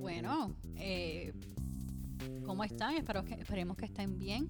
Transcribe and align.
Bueno, 0.00 0.56
eh, 0.76 1.32
¿cómo 2.44 2.64
están? 2.64 2.94
Espero 2.94 3.24
que, 3.24 3.34
esperemos 3.34 3.76
que 3.76 3.86
estén 3.86 4.18
bien. 4.18 4.48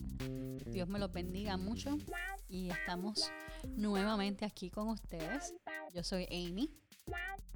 Dios 0.66 0.88
me 0.88 0.98
los 0.98 1.12
bendiga 1.12 1.56
mucho. 1.56 1.96
Y 2.48 2.70
estamos 2.70 3.30
nuevamente 3.76 4.44
aquí 4.44 4.70
con 4.70 4.88
ustedes. 4.88 5.54
Yo 5.92 6.02
soy 6.02 6.26
Amy 6.30 6.70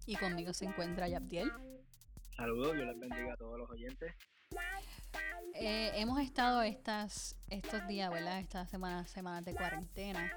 y 0.06 0.16
conmigo 0.16 0.52
se 0.52 0.64
encuentra 0.64 1.08
Yabdiel. 1.08 1.52
Saludos, 2.36 2.74
Dios 2.74 2.86
les 2.86 2.98
bendiga 2.98 3.34
a 3.34 3.36
todos 3.36 3.58
los 3.58 3.70
oyentes. 3.70 4.14
Eh, 5.62 5.92
hemos 5.96 6.18
estado 6.20 6.62
estas, 6.62 7.36
estos 7.50 7.86
días, 7.86 8.10
¿verdad? 8.10 8.40
Estas 8.40 8.70
semanas, 8.70 9.10
semanas 9.10 9.44
de 9.44 9.54
cuarentena, 9.54 10.32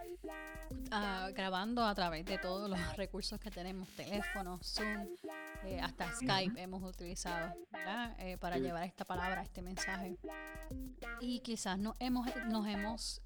ah, 0.92 1.30
grabando 1.34 1.86
a 1.86 1.96
través 1.96 2.26
de 2.26 2.38
todos 2.38 2.70
los 2.70 2.98
recursos 2.98 3.40
que 3.40 3.50
tenemos, 3.50 3.88
teléfono, 3.96 4.59
Zoom, 4.62 5.08
eh, 5.64 5.80
hasta 5.80 6.12
Skype 6.12 6.62
hemos 6.62 6.84
utilizado, 6.84 7.55
¿verdad? 7.72 8.17
Eh, 8.20 8.38
para 8.38 8.58
llevar 8.58 8.84
esta 8.84 9.05
palabra, 9.05 9.44
este 9.44 9.62
mensaje. 9.62 10.17
Y 11.22 11.40
quizás 11.40 11.80
no 11.80 11.95
hemos, 12.00 12.28
nos 12.48 12.67
hemos, 12.67 13.22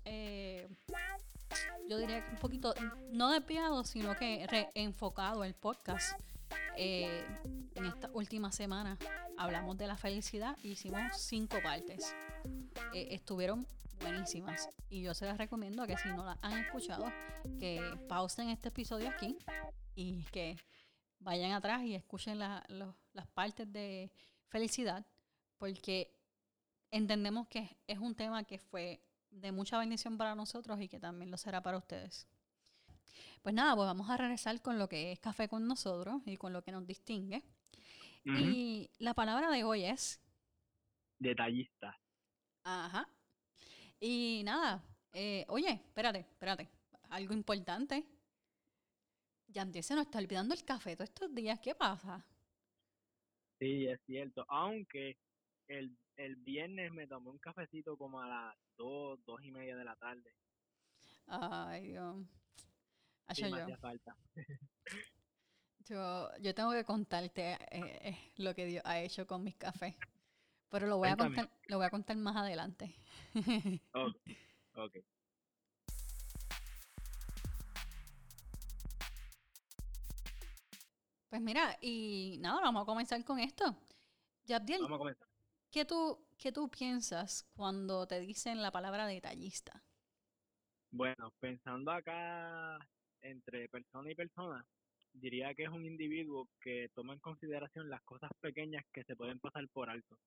yo 1.90 1.98
diría 1.98 2.24
que 2.24 2.32
un 2.32 2.40
poquito, 2.40 2.76
no 3.12 3.32
desviado, 3.32 3.84
sino 3.84 4.16
que 4.16 4.46
reenfocado 4.46 5.44
el 5.44 5.56
podcast 5.56 6.22
en 6.78 7.86
esta 7.86 8.10
última 8.14 8.52
semana 8.52 8.98
hablamos 9.38 9.78
de 9.78 9.88
la 9.88 9.98
felicidad 9.98 10.58
y 10.62 10.72
hicimos 10.72 11.02
cinco 11.18 11.58
partes. 11.64 12.16
Eh, 12.94 13.10
estuvieron 13.12 13.68
buenísimas 14.00 14.70
y 14.90 15.02
yo 15.02 15.14
se 15.14 15.26
las 15.26 15.38
recomiendo 15.38 15.86
que 15.88 15.98
si 15.98 16.10
no 16.10 16.24
las 16.24 16.38
han 16.42 16.58
escuchado, 16.60 17.06
que 17.60 17.82
pausen 18.08 18.50
este 18.50 18.70
episodio 18.70 19.10
aquí 19.10 19.38
y 19.96 20.24
que 20.26 20.58
vayan 21.20 21.52
atrás 21.52 21.82
y 21.84 21.96
escuchen 21.96 22.40
las 22.40 23.28
partes 23.34 23.72
de 23.72 24.12
felicidad 24.50 25.06
porque 25.58 26.16
entendemos 26.92 27.48
que 27.48 27.78
es 27.88 28.00
un 28.00 28.16
tema 28.16 28.44
que 28.44 28.60
fue 28.60 29.02
de 29.32 29.52
mucha 29.52 29.78
bendición 29.78 30.18
para 30.18 30.36
nosotros 30.36 30.80
y 30.82 30.88
que 30.88 31.00
también 31.00 31.32
lo 31.32 31.38
será 31.38 31.62
para 31.62 31.78
ustedes. 31.78 32.28
Pues 33.42 33.54
nada, 33.56 33.76
pues 33.76 33.86
vamos 33.86 34.10
a 34.10 34.18
regresar 34.18 34.62
con 34.62 34.78
lo 34.78 34.90
que 34.90 35.12
es 35.12 35.20
café 35.20 35.48
con 35.48 35.68
nosotros 35.68 36.22
y 36.26 36.38
con 36.38 36.54
lo 36.54 36.62
que 36.64 36.72
nos 36.72 36.86
distingue. 36.86 37.44
Y 38.26 38.90
la 39.00 39.14
palabra 39.14 39.50
de 39.50 39.64
hoy 39.64 39.86
es... 39.86 40.20
Detallista. 41.18 41.98
Ajá. 42.64 43.08
Y 44.02 44.42
nada, 44.44 44.84
eh, 45.14 45.46
oye, 45.48 45.72
espérate, 45.72 46.20
espérate. 46.20 46.70
Algo 47.10 47.34
importante. 47.34 48.06
Yandy 49.48 49.82
se 49.82 49.96
nos 49.96 50.06
está 50.06 50.20
olvidando 50.20 50.54
el 50.54 50.66
café 50.66 50.96
todos 50.96 51.10
estos 51.10 51.34
días. 51.34 51.60
¿Qué 51.60 51.74
pasa? 51.74 52.26
Sí, 53.60 53.88
es 53.88 54.00
cierto. 54.06 54.46
Aunque 54.50 55.18
el, 55.70 55.98
el 56.18 56.36
viernes 56.36 56.92
me 56.92 57.08
tomé 57.08 57.30
un 57.30 57.40
cafecito 57.40 57.98
como 57.98 58.22
a 58.22 58.28
las 58.28 58.56
dos, 58.78 59.20
dos 59.26 59.42
y 59.42 59.52
media 59.52 59.76
de 59.78 59.86
la 59.86 59.96
tarde. 59.96 60.34
Ay, 61.28 61.88
Dios. 61.88 62.18
Hacía 63.28 63.78
falta. 63.78 64.16
Yo, 65.90 66.30
yo 66.42 66.54
tengo 66.54 66.72
que 66.74 66.84
contarte 66.84 67.54
eh, 67.54 67.60
eh, 67.72 68.34
lo 68.36 68.54
que 68.54 68.66
Dios 68.66 68.84
ha 68.86 69.00
hecho 69.00 69.26
con 69.26 69.42
mis 69.42 69.56
cafés. 69.56 69.96
Pero 70.70 70.86
lo 70.86 70.98
voy, 70.98 71.08
a 71.08 71.16
contar, 71.16 71.50
lo 71.68 71.78
voy 71.78 71.86
a 71.86 71.90
contar 71.90 72.18
más 72.18 72.36
adelante. 72.36 72.94
ok. 73.94 74.98
Pues 81.30 81.42
mira, 81.42 81.78
y 81.80 82.38
nada, 82.42 82.60
vamos 82.60 82.84
a 82.84 82.86
comenzar 82.86 83.24
con 83.24 83.40
esto. 83.40 83.78
Yabdiel, 84.44 84.82
vamos 84.82 84.96
a 84.96 85.00
comenzar. 85.00 85.28
¿qué 85.72 85.86
tú, 85.86 86.20
¿qué 86.38 86.52
tú 86.52 86.70
piensas 86.70 87.46
cuando 87.56 88.08
te 88.08 88.20
dicen 88.20 88.62
la 88.62 88.72
palabra 88.72 89.08
detallista? 89.08 89.86
Bueno, 90.92 91.32
pensando 91.40 91.92
acá 91.92 92.78
entre 93.30 93.70
persona 93.70 94.12
y 94.12 94.16
persona, 94.16 94.66
diría 95.14 95.54
que 95.54 95.64
es 95.64 95.70
un 95.70 95.86
individuo 95.86 96.48
que 96.60 96.90
toma 96.94 97.14
en 97.14 97.20
consideración 97.20 97.90
las 97.90 98.02
cosas 98.04 98.32
pequeñas 98.40 98.86
que 98.92 99.04
se 99.04 99.16
pueden 99.16 99.40
pasar 99.40 99.68
por 99.70 99.90
alto. 99.90 100.18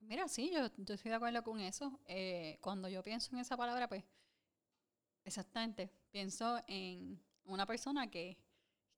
Mira, 0.00 0.28
sí, 0.28 0.50
yo, 0.52 0.66
estoy 0.66 1.10
de 1.10 1.14
acuerdo 1.14 1.42
con 1.42 1.60
eso. 1.60 2.00
Eh, 2.06 2.58
cuando 2.60 2.88
yo 2.88 3.02
pienso 3.02 3.34
en 3.34 3.40
esa 3.40 3.56
palabra, 3.56 3.88
pues, 3.88 4.04
exactamente, 5.24 5.90
pienso 6.10 6.62
en 6.66 7.20
una 7.44 7.66
persona 7.66 8.10
que, 8.10 8.38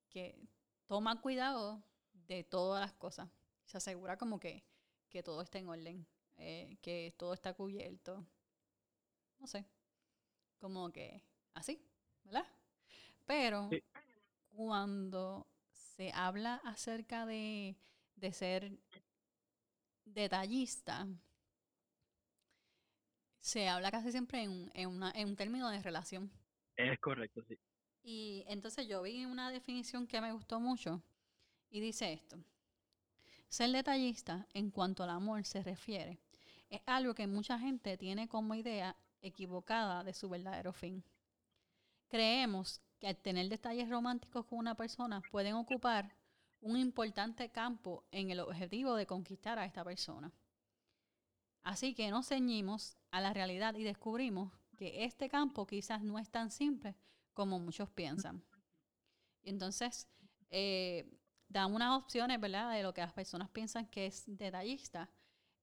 que 0.09 0.38
toma 0.86 1.20
cuidado 1.20 1.82
de 2.12 2.44
todas 2.44 2.80
las 2.80 2.92
cosas. 2.92 3.30
Se 3.64 3.78
asegura 3.78 4.16
como 4.19 4.38
que, 4.38 4.64
que 5.09 5.22
todo 5.22 5.42
está 5.42 5.59
en 5.59 5.69
orden, 5.69 6.06
eh, 6.36 6.76
que 6.82 7.14
todo 7.16 7.32
está 7.32 7.54
cubierto. 7.54 8.26
No 9.38 9.47
sé, 9.47 9.64
como 10.59 10.92
que 10.92 11.25
así, 11.54 11.80
¿verdad? 12.24 12.46
Pero 13.26 13.70
cuando 14.50 15.46
se 15.72 16.12
habla 16.12 16.56
acerca 16.64 17.26
de, 17.26 17.76
ser 18.32 18.78
detallista, 20.04 21.06
se 23.40 23.68
habla 23.68 23.90
casi 23.90 24.10
siempre 24.10 24.42
en, 24.42 24.70
en, 24.74 25.28
un 25.28 25.36
término 25.36 25.68
de 25.70 25.82
relación. 25.82 26.30
Es 26.76 26.98
correcto, 27.00 27.42
sí. 27.46 27.58
Y 28.02 28.44
entonces 28.48 28.88
yo 28.88 29.02
vi 29.02 29.26
una 29.26 29.50
definición 29.50 30.06
que 30.06 30.20
me 30.20 30.32
gustó 30.32 30.58
mucho 30.58 31.02
y 31.70 31.80
dice 31.80 32.12
esto. 32.12 32.38
Ser 33.48 33.70
detallista 33.70 34.46
en 34.54 34.70
cuanto 34.70 35.02
al 35.02 35.10
amor 35.10 35.44
se 35.44 35.62
refiere 35.62 36.18
es 36.70 36.80
algo 36.86 37.14
que 37.14 37.26
mucha 37.26 37.58
gente 37.58 37.98
tiene 37.98 38.28
como 38.28 38.54
idea 38.54 38.96
equivocada 39.22 40.04
de 40.04 40.14
su 40.14 40.28
verdadero 40.28 40.72
fin. 40.72 41.04
Creemos 42.10 42.82
que 42.98 43.06
al 43.09 43.16
tener 43.16 43.48
detalles 43.48 43.88
románticos 43.88 44.44
con 44.44 44.59
una 44.59 44.75
persona 44.75 45.22
pueden 45.31 45.54
ocupar 45.54 46.15
un 46.60 46.76
importante 46.76 47.50
campo 47.50 48.04
en 48.10 48.31
el 48.31 48.41
objetivo 48.41 48.94
de 48.97 49.06
conquistar 49.06 49.59
a 49.59 49.65
esta 49.65 49.84
persona. 49.84 50.31
Así 51.62 51.94
que 51.94 52.10
nos 52.10 52.28
ceñimos 52.28 52.98
a 53.10 53.21
la 53.21 53.32
realidad 53.32 53.75
y 53.76 53.84
descubrimos 53.84 54.53
que 54.76 55.04
este 55.04 55.28
campo 55.28 55.66
quizás 55.66 56.03
no 56.03 56.19
es 56.19 56.31
tan 56.31 56.50
simple 56.50 56.97
como 57.32 57.59
muchos 57.59 57.88
piensan. 57.91 58.44
Y 59.42 59.50
entonces, 59.50 60.09
eh, 60.50 61.09
da 61.48 61.66
unas 61.66 61.97
opciones, 61.97 62.41
¿verdad?, 62.41 62.72
de 62.72 62.82
lo 62.82 62.92
que 62.92 63.03
las 63.03 63.12
personas 63.12 63.48
piensan 63.50 63.87
que 63.87 64.06
es 64.06 64.25
detallista. 64.27 65.09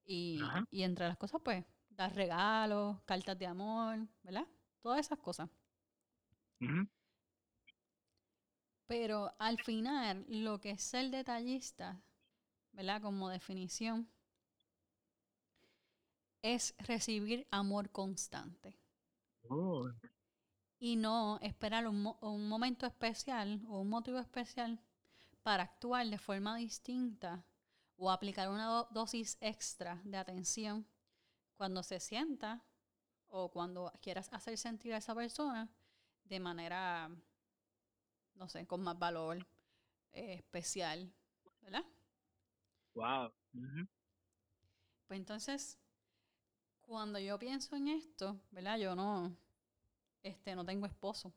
Y, 0.05 0.39
entre 0.71 1.07
las 1.07 1.17
cosas, 1.17 1.41
pues, 1.43 1.65
dar 1.89 2.15
regalos, 2.15 3.01
cartas 3.05 3.37
de 3.37 3.47
amor, 3.47 4.07
¿verdad? 4.23 4.47
Todas 4.81 5.01
esas 5.01 5.19
cosas. 5.19 5.49
Pero 8.87 9.33
al 9.37 9.61
final, 9.61 10.25
lo 10.29 10.59
que 10.59 10.71
es 10.71 10.81
ser 10.81 11.11
detallista, 11.11 12.01
¿verdad? 12.71 13.01
Como 13.01 13.29
definición, 13.29 14.09
es 16.41 16.73
recibir 16.79 17.47
amor 17.51 17.91
constante. 17.91 18.79
Oh. 19.49 19.89
Y 20.79 20.95
no 20.95 21.39
esperar 21.41 21.87
un, 21.87 22.01
momento 22.47 22.85
especial 22.85 23.61
o 23.67 23.81
un 23.81 23.89
motivo 23.89 24.19
especial 24.19 24.79
para 25.43 25.63
actuar 25.63 26.07
de 26.07 26.17
forma 26.17 26.55
distinta 26.55 27.43
o 27.97 28.11
aplicar 28.11 28.49
una 28.49 28.83
dosis 28.91 29.37
extra 29.41 29.99
de 30.03 30.17
atención 30.17 30.85
cuando 31.55 31.81
se 31.81 31.99
sienta 31.99 32.63
o 33.27 33.49
cuando 33.49 33.91
quieras 34.01 34.31
hacer 34.31 34.57
sentir 34.57 34.93
a 34.93 34.97
esa 34.97 35.15
persona 35.15 35.69
de 36.27 36.39
manera 36.39 37.09
no 38.37 38.47
sé, 38.47 38.65
con 38.65 38.81
más 38.81 38.97
valor 38.97 39.45
eh, 40.13 40.35
especial, 40.35 41.11
¿verdad? 41.61 41.83
Wow. 42.93 43.33
Pues 45.07 45.19
entonces, 45.19 45.77
cuando 46.81 47.19
yo 47.19 47.37
pienso 47.37 47.75
en 47.75 47.87
esto, 47.89 48.39
¿verdad? 48.51 48.77
Yo 48.77 48.95
no, 48.95 49.35
este, 50.23 50.55
no 50.55 50.65
tengo 50.65 50.85
esposo. 50.85 51.33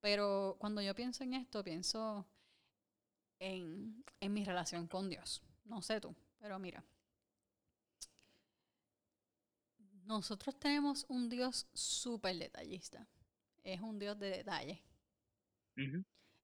Pero 0.00 0.56
cuando 0.58 0.80
yo 0.80 0.94
pienso 0.94 1.24
en 1.24 1.34
esto, 1.34 1.62
pienso 1.62 2.26
en, 3.38 4.04
en 4.20 4.32
mi 4.32 4.44
relación 4.44 4.86
con 4.86 5.10
Dios. 5.10 5.42
No 5.64 5.82
sé 5.82 6.00
tú, 6.00 6.14
pero 6.38 6.58
mira. 6.58 6.82
Nosotros 10.04 10.58
tenemos 10.58 11.04
un 11.08 11.28
Dios 11.28 11.68
súper 11.72 12.36
detallista. 12.36 13.06
Es 13.62 13.80
un 13.80 13.98
Dios 13.98 14.18
de 14.18 14.30
detalle. 14.30 14.82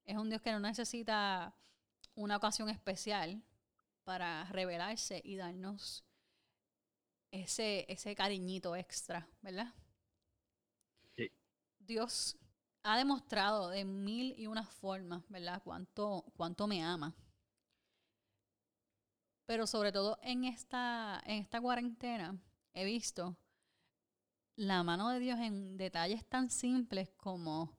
Es 0.04 0.16
un 0.16 0.28
Dios 0.28 0.40
que 0.42 0.52
no 0.52 0.60
necesita 0.60 1.54
una 2.14 2.36
ocasión 2.36 2.68
especial 2.68 3.42
para 4.04 4.44
revelarse 4.44 5.20
y 5.24 5.36
darnos 5.36 6.04
ese, 7.30 7.84
ese 7.92 8.14
cariñito 8.14 8.76
extra, 8.76 9.28
¿verdad? 9.42 9.74
Sí. 11.16 11.30
Dios 11.78 12.36
ha 12.82 12.96
demostrado 12.96 13.68
de 13.70 13.84
mil 13.84 14.34
y 14.38 14.46
unas 14.46 14.70
formas, 14.70 15.28
¿verdad? 15.28 15.60
Cuánto, 15.62 16.24
cuánto 16.36 16.66
me 16.66 16.82
ama. 16.84 17.14
Pero 19.44 19.66
sobre 19.66 19.92
todo 19.92 20.18
en 20.22 20.44
esta, 20.44 21.22
en 21.26 21.42
esta 21.42 21.60
cuarentena 21.60 22.40
he 22.74 22.84
visto 22.84 23.36
la 24.56 24.82
mano 24.82 25.10
de 25.10 25.18
Dios 25.18 25.38
en 25.38 25.76
detalles 25.76 26.26
tan 26.26 26.50
simples 26.50 27.10
como 27.16 27.78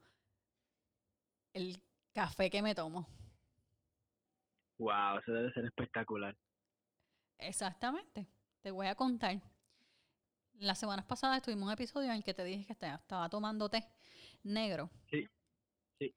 el 1.53 1.81
café 2.13 2.49
que 2.49 2.61
me 2.61 2.75
tomo. 2.75 3.07
Wow, 4.77 5.19
eso 5.19 5.31
debe 5.31 5.51
ser 5.53 5.65
espectacular. 5.65 6.37
Exactamente. 7.39 8.27
Te 8.61 8.71
voy 8.71 8.87
a 8.87 8.95
contar. 8.95 9.41
Las 10.53 10.79
semanas 10.79 11.05
pasadas 11.05 11.41
tuvimos 11.41 11.67
un 11.67 11.73
episodio 11.73 12.09
en 12.09 12.17
el 12.17 12.23
que 12.23 12.33
te 12.33 12.43
dije 12.43 12.65
que 12.65 12.73
estaba 12.73 13.29
tomando 13.29 13.69
té 13.69 13.87
negro. 14.43 14.89
Sí, 15.09 15.27
sí. 15.99 16.15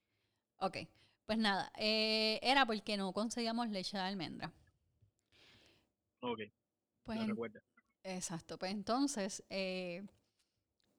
Ok, 0.59 0.79
pues 1.27 1.39
nada, 1.39 1.71
eh, 1.77 2.39
era 2.43 2.65
porque 2.67 2.97
no 2.97 3.13
conseguíamos 3.13 3.69
leche 3.69 3.97
de 3.97 4.03
almendra. 4.03 4.53
Ok, 6.21 6.41
pues, 7.05 7.27
recuerdo. 7.27 7.61
Exacto, 8.03 8.59
pues 8.59 8.73
entonces 8.73 9.45
eh, 9.51 10.07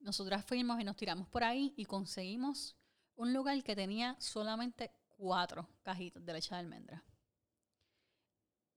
nosotras 0.02 0.44
fuimos 0.44 0.80
y 0.80 0.84
nos 0.84 0.96
tiramos 0.96 1.28
por 1.28 1.44
ahí 1.44 1.72
y 1.76 1.84
conseguimos 1.84 2.76
un 3.16 3.32
lugar 3.32 3.62
que 3.62 3.76
tenía 3.76 4.16
solamente 4.18 4.90
cuatro 5.08 5.68
cajitas 5.82 6.24
de 6.24 6.32
leche 6.32 6.54
de 6.54 6.60
almendra. 6.60 7.04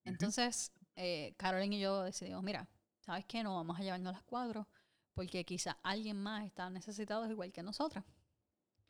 Entonces, 0.04 0.72
eh, 0.96 1.34
Carolyn 1.38 1.74
y 1.74 1.80
yo 1.80 2.04
decidimos, 2.04 2.44
mira, 2.44 2.68
¿sabes 3.00 3.26
qué? 3.26 3.44
No 3.44 3.56
vamos 3.56 3.80
a 3.80 3.84
llevarnos 3.84 4.14
las 4.14 4.24
cuatro 4.24 4.68
porque 5.14 5.44
quizá 5.46 5.78
alguien 5.82 6.22
más 6.22 6.46
está 6.46 6.70
necesitado 6.70 7.30
igual 7.30 7.52
que 7.52 7.64
nosotras. 7.64 8.06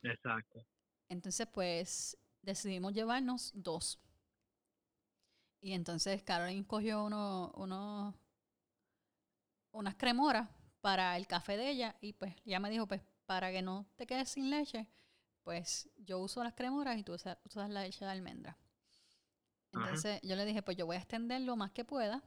Exacto. 0.01 0.65
Entonces, 1.07 1.47
pues 1.47 2.17
decidimos 2.41 2.93
llevarnos 2.93 3.51
dos. 3.55 3.99
Y 5.61 5.73
entonces 5.73 6.21
Carolyn 6.23 6.63
cogió 6.63 7.03
uno, 7.05 7.51
uno, 7.55 8.13
unas 9.71 9.95
cremoras 9.95 10.49
para 10.85 11.17
el 11.17 11.25
café 11.25 11.57
de 11.57 11.67
ella 11.67 11.95
y 11.99 12.13
pues 12.13 12.35
ya 12.45 12.59
me 12.59 12.69
dijo, 12.69 12.85
pues 12.85 13.01
para 13.25 13.51
que 13.51 13.63
no 13.63 13.87
te 13.95 14.05
quedes 14.05 14.29
sin 14.29 14.51
leche, 14.51 14.87
pues 15.41 15.89
yo 15.97 16.19
uso 16.19 16.43
las 16.43 16.53
cremoras 16.53 16.95
y 16.99 17.03
tú 17.03 17.13
usas, 17.13 17.39
la 17.55 17.81
leche 17.81 18.05
de 18.05 18.11
almendra. 18.11 18.55
Entonces 19.73 20.21
yo 20.21 20.35
le 20.35 20.45
dije, 20.45 20.61
pues 20.61 20.77
yo 20.77 20.85
voy 20.85 20.97
a 20.97 20.99
extender 20.99 21.41
lo 21.41 21.55
más 21.55 21.71
que 21.71 21.85
pueda 21.85 22.23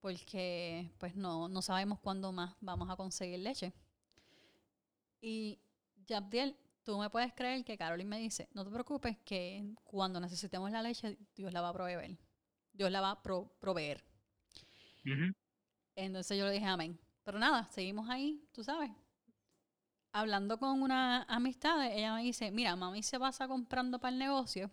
porque 0.00 0.90
pues 0.98 1.14
no, 1.14 1.48
no 1.48 1.62
sabemos 1.62 2.00
cuándo 2.00 2.32
más 2.32 2.56
vamos 2.60 2.90
a 2.90 2.96
conseguir 2.96 3.38
leche. 3.38 3.72
Y 5.20 5.60
Yabdiel 6.06 6.56
tú 6.82 6.98
me 6.98 7.08
puedes 7.08 7.32
creer 7.34 7.64
que 7.64 7.78
Carolyn 7.78 8.08
me 8.08 8.18
dice, 8.18 8.48
no 8.52 8.64
te 8.64 8.72
preocupes 8.72 9.16
que 9.18 9.76
cuando 9.84 10.18
necesitemos 10.18 10.72
la 10.72 10.82
leche, 10.82 11.16
Dios 11.36 11.52
la 11.52 11.60
va 11.60 11.68
a 11.68 11.72
proveer. 11.72 12.18
Dios 12.72 12.90
la 12.90 13.00
va 13.00 13.12
a 13.12 13.22
proveer. 13.22 14.02
Entonces 15.94 16.36
yo 16.36 16.46
le 16.46 16.50
dije, 16.50 16.66
amén. 16.66 16.98
Pero 17.30 17.38
nada, 17.38 17.68
seguimos 17.70 18.10
ahí, 18.10 18.44
tú 18.50 18.64
sabes. 18.64 18.90
Hablando 20.10 20.58
con 20.58 20.82
una 20.82 21.22
amistad, 21.28 21.86
ella 21.86 22.12
me 22.12 22.24
dice, 22.24 22.50
mira, 22.50 22.74
mami 22.74 23.04
se 23.04 23.20
pasa 23.20 23.46
comprando 23.46 24.00
para 24.00 24.12
el 24.12 24.18
negocio 24.18 24.68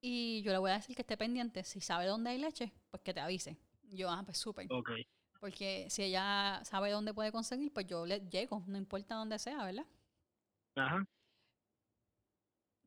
y 0.00 0.42
yo 0.42 0.50
le 0.50 0.58
voy 0.58 0.72
a 0.72 0.74
decir 0.74 0.96
que 0.96 1.02
esté 1.02 1.16
pendiente. 1.16 1.62
Si 1.62 1.80
sabe 1.80 2.06
dónde 2.06 2.30
hay 2.30 2.38
leche, 2.38 2.72
pues 2.90 3.04
que 3.04 3.14
te 3.14 3.20
avise. 3.20 3.56
Yo, 3.84 4.10
ah, 4.10 4.24
pues 4.24 4.36
súper. 4.36 4.66
Porque 5.38 5.86
si 5.90 6.02
ella 6.02 6.60
sabe 6.64 6.90
dónde 6.90 7.14
puede 7.14 7.30
conseguir, 7.30 7.72
pues 7.72 7.86
yo 7.86 8.04
le 8.04 8.28
llego, 8.28 8.64
no 8.66 8.76
importa 8.76 9.14
dónde 9.14 9.38
sea, 9.38 9.64
¿verdad? 9.64 9.86
Ajá. 10.74 11.04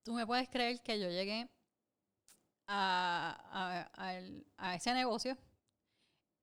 Tú 0.04 0.14
me 0.14 0.28
puedes 0.28 0.50
creer 0.50 0.84
que 0.84 1.00
yo 1.00 1.08
llegué 1.08 1.50
a, 2.68 3.88
a, 4.58 4.76
ese 4.76 4.94
negocio 4.94 5.38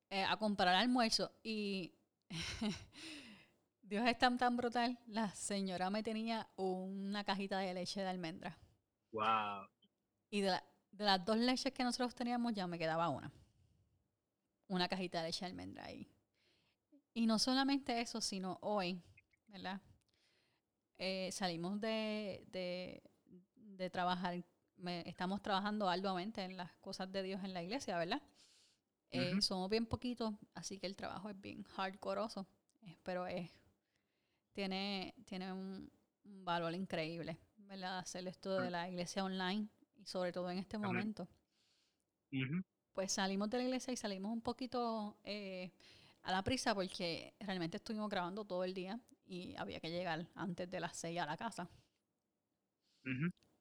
eh, 0.08 0.24
a 0.24 0.38
comprar 0.38 0.74
almuerzo 0.74 1.30
y 1.42 1.92
Dios 3.82 4.06
es 4.06 4.18
tan 4.18 4.38
tan 4.38 4.56
brutal. 4.56 4.98
La 5.06 5.34
señora 5.34 5.90
me 5.90 6.02
tenía 6.02 6.48
una 6.56 7.24
cajita 7.24 7.58
de 7.58 7.74
leche 7.74 8.00
de 8.00 8.08
almendra. 8.08 8.58
Wow. 9.12 9.68
Y 10.30 10.40
de, 10.40 10.58
de 10.90 11.04
las 11.04 11.24
dos 11.24 11.36
leches 11.36 11.72
que 11.72 11.84
nosotros 11.84 12.14
teníamos 12.14 12.54
ya 12.54 12.66
me 12.66 12.78
quedaba 12.78 13.08
una. 13.08 13.32
Una 14.68 14.88
cajita 14.88 15.20
de 15.20 15.28
leche 15.28 15.44
de 15.44 15.50
almendra 15.50 15.84
ahí. 15.84 16.08
Y 17.12 17.26
no 17.26 17.38
solamente 17.38 18.00
eso, 18.00 18.20
sino 18.20 18.58
hoy, 18.60 19.00
¿verdad? 19.46 19.80
Eh, 20.98 21.30
salimos 21.32 21.80
de, 21.80 22.44
de, 22.50 23.90
trabajar, 23.90 24.42
estamos 25.04 25.42
trabajando 25.42 25.88
arduamente 25.88 26.42
en 26.42 26.56
las 26.56 26.72
cosas 26.76 27.10
de 27.12 27.22
Dios 27.22 27.44
en 27.44 27.52
la 27.52 27.62
iglesia, 27.62 27.96
¿verdad? 27.98 28.22
Eh, 29.14 29.40
somos 29.42 29.70
bien 29.70 29.86
poquitos, 29.86 30.34
así 30.54 30.78
que 30.78 30.86
el 30.86 30.96
trabajo 30.96 31.30
es 31.30 31.40
bien 31.40 31.62
hardcoreoso, 31.64 32.46
eh, 32.82 32.96
pero 33.02 33.26
es, 33.26 33.50
tiene, 34.52 35.14
tiene 35.24 35.52
un, 35.52 35.90
valor 36.24 36.74
increíble, 36.74 37.38
¿verdad? 37.58 37.98
Hacer 37.98 38.26
esto 38.26 38.60
de 38.60 38.70
la 38.70 38.88
iglesia 38.88 39.24
online 39.24 39.68
y 39.96 40.06
sobre 40.06 40.32
todo 40.32 40.50
en 40.50 40.58
este 40.58 40.78
momento. 40.78 41.28
Pues 42.92 43.12
salimos 43.12 43.50
de 43.50 43.58
la 43.58 43.64
iglesia 43.64 43.92
y 43.92 43.96
salimos 43.96 44.32
un 44.32 44.40
poquito 44.40 45.18
a 46.22 46.32
la 46.32 46.42
prisa 46.42 46.74
porque 46.74 47.34
realmente 47.40 47.76
estuvimos 47.76 48.08
grabando 48.08 48.44
todo 48.44 48.64
el 48.64 48.72
día 48.72 48.98
y 49.26 49.54
había 49.56 49.80
que 49.80 49.90
llegar 49.90 50.26
antes 50.34 50.70
de 50.70 50.80
las 50.80 50.96
seis 50.96 51.20
a 51.20 51.26
la 51.26 51.36
casa. 51.36 51.68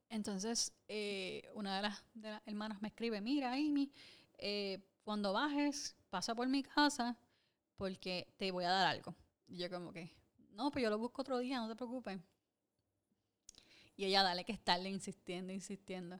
Entonces, 0.10 0.74
eh, 0.88 1.50
una 1.54 1.76
de 1.78 1.82
las, 1.82 2.04
de 2.14 2.40
hermanas 2.46 2.82
me 2.82 2.90
escribe, 2.90 3.20
mira, 3.20 3.54
Amy, 3.54 3.92
eh, 4.38 4.80
cuando 5.04 5.34
bajes, 5.34 5.96
pasa 6.10 6.34
por 6.34 6.48
mi 6.48 6.64
casa 6.64 7.18
porque 7.78 8.34
te 8.38 8.52
voy 8.52 8.64
a 8.66 8.70
dar 8.70 8.88
algo. 8.88 9.16
Y 9.48 9.58
yo 9.58 9.70
como 9.70 9.92
que, 9.92 10.12
no, 10.52 10.72
pues 10.72 10.84
yo 10.84 10.90
lo 10.90 10.98
busco 10.98 11.22
otro 11.22 11.40
día, 11.40 11.60
no 11.60 11.68
te 11.68 11.76
preocupes. 11.76 12.20
Y 13.96 14.06
ella, 14.06 14.24
dale 14.24 14.44
que 14.44 14.54
estarle 14.54 14.90
insistiendo, 14.90 15.54
insistiendo. 15.54 16.20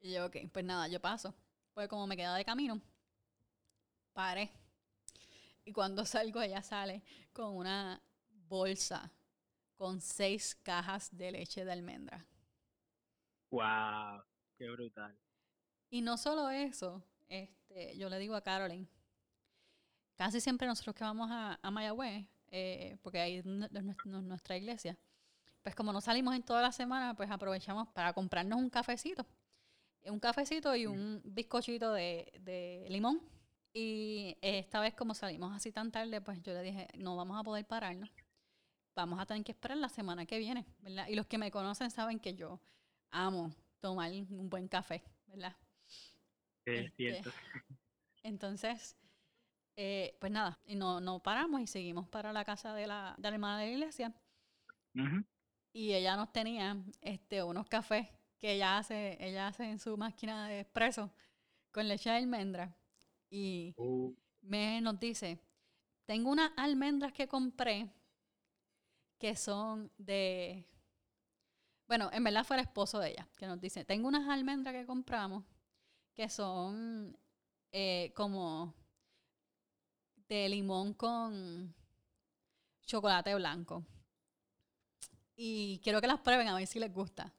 Y 0.00 0.12
yo, 0.12 0.26
ok, 0.26 0.36
pues 0.52 0.64
nada, 0.64 0.88
yo 0.88 1.00
paso. 1.00 1.34
Pues 1.72 1.88
como 1.88 2.06
me 2.06 2.16
queda 2.16 2.34
de 2.34 2.44
camino, 2.44 2.80
paré. 4.12 4.50
Y 5.64 5.72
cuando 5.72 6.04
salgo, 6.06 6.40
ella 6.40 6.62
sale 6.62 7.02
con 7.32 7.56
una 7.56 8.00
bolsa 8.30 9.12
con 9.76 10.00
seis 10.00 10.54
cajas 10.62 11.14
de 11.16 11.32
leche 11.32 11.64
de 11.64 11.72
almendra. 11.72 12.26
¡Wow! 13.50 14.22
¡Qué 14.56 14.70
brutal! 14.70 15.18
Y 15.90 16.00
no 16.00 16.16
solo 16.16 16.48
eso, 16.50 17.04
este, 17.28 17.63
yo 17.96 18.08
le 18.08 18.18
digo 18.18 18.34
a 18.34 18.42
Carolyn, 18.42 18.88
casi 20.16 20.40
siempre 20.40 20.66
nosotros 20.66 20.94
que 20.94 21.04
vamos 21.04 21.28
a, 21.30 21.58
a 21.62 21.70
Mayagüez, 21.70 22.26
eh, 22.48 22.96
porque 23.02 23.20
ahí 23.20 23.36
es 23.36 23.44
nuestra 23.44 24.56
iglesia, 24.56 24.96
pues 25.62 25.74
como 25.74 25.92
no 25.92 26.00
salimos 26.00 26.34
en 26.34 26.42
toda 26.42 26.62
la 26.62 26.72
semana, 26.72 27.14
pues 27.14 27.30
aprovechamos 27.30 27.88
para 27.88 28.12
comprarnos 28.12 28.58
un 28.58 28.70
cafecito. 28.70 29.26
Un 30.06 30.20
cafecito 30.20 30.76
y 30.76 30.86
un 30.86 31.22
bizcochito 31.24 31.92
de, 31.92 32.30
de 32.40 32.86
limón. 32.90 33.22
Y 33.72 34.36
esta 34.42 34.80
vez 34.80 34.94
como 34.94 35.14
salimos 35.14 35.56
así 35.56 35.72
tan 35.72 35.90
tarde, 35.90 36.20
pues 36.20 36.42
yo 36.42 36.52
le 36.52 36.62
dije, 36.62 36.88
no 36.98 37.16
vamos 37.16 37.38
a 37.40 37.42
poder 37.42 37.64
pararnos 37.66 38.10
vamos 38.94 39.20
a 39.20 39.26
tener 39.26 39.44
que 39.44 39.52
esperar 39.52 39.76
la 39.78 39.88
semana 39.88 40.26
que 40.26 40.38
viene, 40.38 40.66
¿verdad? 40.80 41.08
Y 41.08 41.14
los 41.14 41.26
que 41.26 41.38
me 41.38 41.50
conocen 41.50 41.90
saben 41.90 42.20
que 42.20 42.34
yo 42.34 42.60
amo 43.10 43.52
tomar 43.80 44.10
un 44.12 44.48
buen 44.48 44.68
café, 44.68 45.02
¿verdad? 45.26 45.56
Es 46.66 46.86
este, 46.86 46.96
cierto. 46.96 47.30
Entonces, 48.22 48.96
eh, 49.76 50.16
pues 50.20 50.32
nada, 50.32 50.60
y 50.66 50.76
no, 50.76 51.00
no 51.00 51.22
paramos 51.22 51.60
y 51.60 51.66
seguimos 51.66 52.08
para 52.08 52.32
la 52.32 52.44
casa 52.44 52.74
de 52.74 52.86
la, 52.86 53.14
de 53.18 53.28
la 53.28 53.34
hermana 53.34 53.58
de 53.58 53.66
la 53.66 53.72
iglesia. 53.72 54.14
Y 55.72 55.92
ella 55.92 56.16
nos 56.16 56.32
tenía 56.32 56.76
este, 57.00 57.42
unos 57.42 57.66
cafés 57.68 58.06
que 58.38 58.52
ella 58.52 58.78
hace, 58.78 59.16
ella 59.18 59.48
hace 59.48 59.64
en 59.64 59.80
su 59.80 59.96
máquina 59.96 60.48
de 60.48 60.60
espresso 60.60 61.12
con 61.72 61.88
leche 61.88 62.10
de 62.10 62.16
almendra. 62.16 62.76
Y 63.28 63.74
uh. 63.76 64.14
me 64.42 64.80
nos 64.80 65.00
dice, 65.00 65.40
tengo 66.06 66.30
unas 66.30 66.52
almendras 66.56 67.12
que 67.12 67.26
compré 67.26 67.90
que 69.18 69.34
son 69.34 69.90
de... 69.98 70.68
Bueno, 71.88 72.08
en 72.12 72.22
verdad 72.22 72.44
fue 72.44 72.56
el 72.56 72.62
esposo 72.62 73.00
de 73.00 73.10
ella, 73.10 73.28
que 73.36 73.46
nos 73.46 73.60
dice, 73.60 73.84
tengo 73.84 74.06
unas 74.06 74.28
almendras 74.28 74.74
que 74.74 74.86
compramos 74.86 75.44
que 76.14 76.28
son 76.28 77.16
eh, 77.72 78.12
como 78.14 78.74
de 80.28 80.48
limón 80.48 80.94
con 80.94 81.74
chocolate 82.86 83.34
blanco. 83.34 83.84
Y 85.36 85.80
quiero 85.82 86.00
que 86.00 86.06
las 86.06 86.20
prueben 86.20 86.48
a 86.48 86.54
ver 86.54 86.66
si 86.66 86.78
les 86.78 86.92
gusta. 86.92 87.34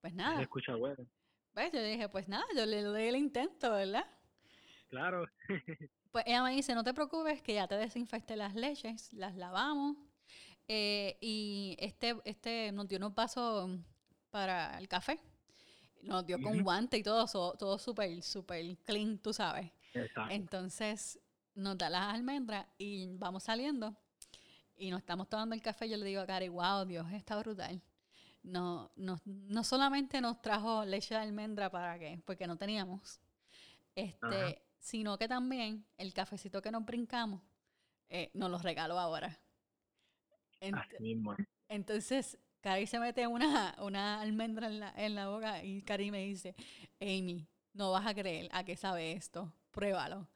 Pues 0.00 0.12
nada. 0.14 0.36
Se 0.36 0.42
escucha 0.42 0.74
bueno. 0.74 1.06
Pues 1.54 1.72
yo 1.72 1.82
dije, 1.82 2.08
pues 2.08 2.28
nada, 2.28 2.44
yo 2.56 2.66
le 2.66 2.82
doy 2.82 3.04
el 3.04 3.16
intento, 3.16 3.70
¿verdad? 3.70 4.06
Claro. 4.88 5.26
pues 6.10 6.24
ella 6.26 6.42
me 6.42 6.52
dice, 6.52 6.74
no 6.74 6.82
te 6.82 6.94
preocupes, 6.94 7.42
que 7.42 7.54
ya 7.54 7.68
te 7.68 7.76
desinfecté 7.76 8.36
las 8.36 8.54
leches, 8.54 9.12
las 9.12 9.36
lavamos, 9.36 9.96
Eh, 10.68 11.18
y 11.20 11.76
este, 11.80 12.16
este 12.24 12.72
nos 12.72 12.86
dio 12.88 12.98
unos 12.98 13.12
pasos 13.12 13.70
para 14.30 14.78
el 14.78 14.88
café. 14.88 15.20
Nos 16.02 16.26
dio 16.26 16.40
con 16.40 16.62
guante 16.62 16.98
y 16.98 17.02
todo, 17.02 17.26
todo 17.56 17.78
súper, 17.78 18.22
súper 18.22 18.76
clean, 18.78 19.18
tú 19.18 19.32
sabes. 19.32 19.70
Entonces 20.30 21.18
nos 21.54 21.78
da 21.78 21.90
las 21.90 22.14
almendras 22.14 22.66
y 22.78 23.06
vamos 23.16 23.44
saliendo 23.44 23.96
y 24.76 24.90
nos 24.90 25.00
estamos 25.00 25.28
tomando 25.28 25.54
el 25.54 25.62
café. 25.62 25.88
Yo 25.88 25.96
le 25.96 26.04
digo 26.04 26.20
a 26.20 26.26
Cari, 26.26 26.48
wow, 26.48 26.84
Dios, 26.84 27.06
está 27.12 27.38
brutal. 27.38 27.80
No, 28.42 28.90
no, 28.96 29.20
no 29.24 29.62
solamente 29.62 30.20
nos 30.20 30.42
trajo 30.42 30.84
leche 30.84 31.14
de 31.14 31.20
almendra 31.20 31.70
para 31.70 31.98
qué, 31.98 32.20
porque 32.24 32.48
no 32.48 32.56
teníamos, 32.56 33.20
este, 33.94 34.60
sino 34.80 35.16
que 35.16 35.28
también 35.28 35.86
el 35.96 36.12
cafecito 36.12 36.60
que 36.60 36.72
nos 36.72 36.84
brincamos 36.84 37.40
eh, 38.08 38.30
nos 38.34 38.50
lo 38.50 38.58
regaló 38.58 38.98
ahora. 38.98 39.38
Entonces, 41.68 42.38
Cari 42.62 42.86
se 42.86 42.98
mete 42.98 43.26
una, 43.26 43.74
una 43.80 44.20
almendra 44.20 44.68
en 44.68 44.80
la, 44.80 44.94
en 44.96 45.14
la 45.14 45.28
boca 45.28 45.62
y 45.62 45.82
Cari 45.82 46.10
me 46.10 46.20
dice, 46.20 46.54
Amy, 47.00 47.46
no 47.74 47.90
vas 47.90 48.06
a 48.06 48.14
creer 48.14 48.48
a 48.52 48.64
qué 48.64 48.76
sabe 48.76 49.12
esto, 49.12 49.52
pruébalo. 49.70 50.28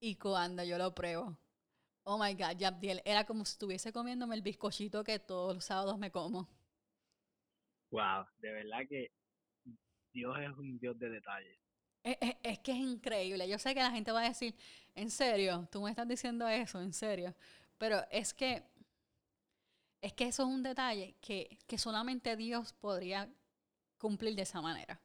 Y 0.00 0.16
cuando 0.16 0.62
yo 0.64 0.76
lo 0.78 0.94
pruebo, 0.94 1.38
oh 2.04 2.18
my 2.18 2.34
God, 2.34 2.56
Yabdiel, 2.58 3.02
era 3.04 3.24
como 3.24 3.44
si 3.44 3.52
estuviese 3.52 3.92
comiéndome 3.92 4.34
el 4.34 4.42
bizcochito 4.42 5.04
que 5.04 5.18
todos 5.18 5.54
los 5.54 5.64
sábados 5.64 5.98
me 5.98 6.10
como. 6.10 6.48
Wow, 7.90 8.26
de 8.38 8.52
verdad 8.52 8.80
que 8.88 9.12
Dios 10.12 10.36
es 10.40 10.50
un 10.56 10.78
Dios 10.78 10.98
de 10.98 11.10
detalles. 11.10 11.58
Es, 12.02 12.58
que 12.60 12.72
es 12.72 12.78
increíble. 12.78 13.48
Yo 13.48 13.58
sé 13.58 13.74
que 13.74 13.80
la 13.80 13.90
gente 13.90 14.12
va 14.12 14.22
a 14.22 14.28
decir, 14.28 14.54
en 14.94 15.10
serio, 15.10 15.68
tú 15.70 15.82
me 15.82 15.90
estás 15.90 16.08
diciendo 16.08 16.48
eso, 16.48 16.80
en 16.80 16.92
serio. 16.92 17.34
Pero 17.76 18.02
es 18.10 18.32
que, 18.32 18.62
es 20.00 20.12
que 20.12 20.24
eso 20.26 20.42
es 20.44 20.48
un 20.48 20.62
detalle 20.62 21.16
que, 21.20 21.58
que 21.66 21.78
solamente 21.78 22.36
Dios 22.36 22.72
podría 22.72 23.28
cumplir 23.98 24.34
de 24.34 24.42
esa 24.42 24.60
manera. 24.60 25.00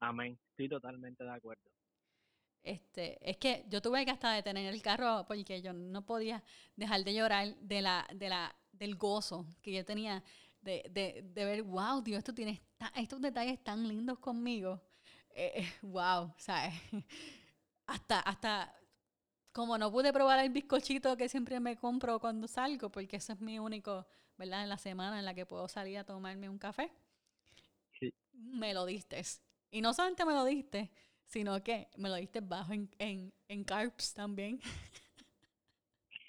Amén. 0.00 0.38
Estoy 0.50 0.68
totalmente 0.68 1.22
de 1.22 1.30
acuerdo. 1.30 1.70
Este, 2.62 3.18
es 3.28 3.36
que 3.38 3.64
yo 3.68 3.82
tuve 3.82 4.04
que 4.04 4.12
hasta 4.12 4.32
detener 4.32 4.72
el 4.72 4.82
carro 4.82 5.24
porque 5.26 5.60
yo 5.62 5.72
no 5.72 6.04
podía 6.04 6.42
dejar 6.76 7.02
de 7.02 7.14
llorar 7.14 7.56
de 7.56 7.82
la, 7.82 8.06
de 8.14 8.28
la, 8.28 8.54
del 8.72 8.96
gozo 8.96 9.46
que 9.60 9.72
yo 9.72 9.84
tenía 9.84 10.22
de, 10.60 10.84
de, 10.90 11.22
de 11.24 11.44
ver, 11.44 11.62
wow, 11.64 12.00
Dios, 12.02 12.18
esto 12.18 12.32
tiene 12.32 12.62
estos 12.94 13.20
detalles 13.20 13.62
tan 13.64 13.86
lindos 13.86 14.18
conmigo. 14.20 14.80
Eh, 15.30 15.66
wow, 15.82 16.32
¿sabes? 16.36 16.74
hasta, 17.86 18.20
hasta 18.20 18.74
como 19.52 19.78
no 19.78 19.90
pude 19.92 20.12
probar 20.12 20.38
el 20.40 20.50
bizcochito 20.50 21.16
que 21.16 21.28
siempre 21.28 21.60
me 21.60 21.76
compro 21.76 22.18
cuando 22.20 22.48
salgo, 22.48 22.90
porque 22.90 23.16
ese 23.16 23.34
es 23.34 23.40
mi 23.40 23.58
único, 23.58 24.06
¿verdad? 24.38 24.62
En 24.62 24.68
la 24.68 24.78
semana 24.78 25.18
en 25.18 25.24
la 25.24 25.34
que 25.34 25.46
puedo 25.46 25.68
salir 25.68 25.98
a 25.98 26.04
tomarme 26.04 26.48
un 26.48 26.58
café. 26.58 26.90
Me 28.32 28.74
lo 28.74 28.86
diste. 28.86 29.22
Y 29.70 29.80
no 29.80 29.94
solamente 29.94 30.24
me 30.24 30.32
lo 30.32 30.44
diste, 30.44 30.90
sino 31.26 31.62
que 31.62 31.88
me 31.96 32.08
lo 32.08 32.16
diste 32.16 32.40
bajo 32.40 32.72
en, 32.72 32.90
en, 32.98 33.32
en 33.48 33.64
carbs 33.64 34.12
también. 34.14 34.60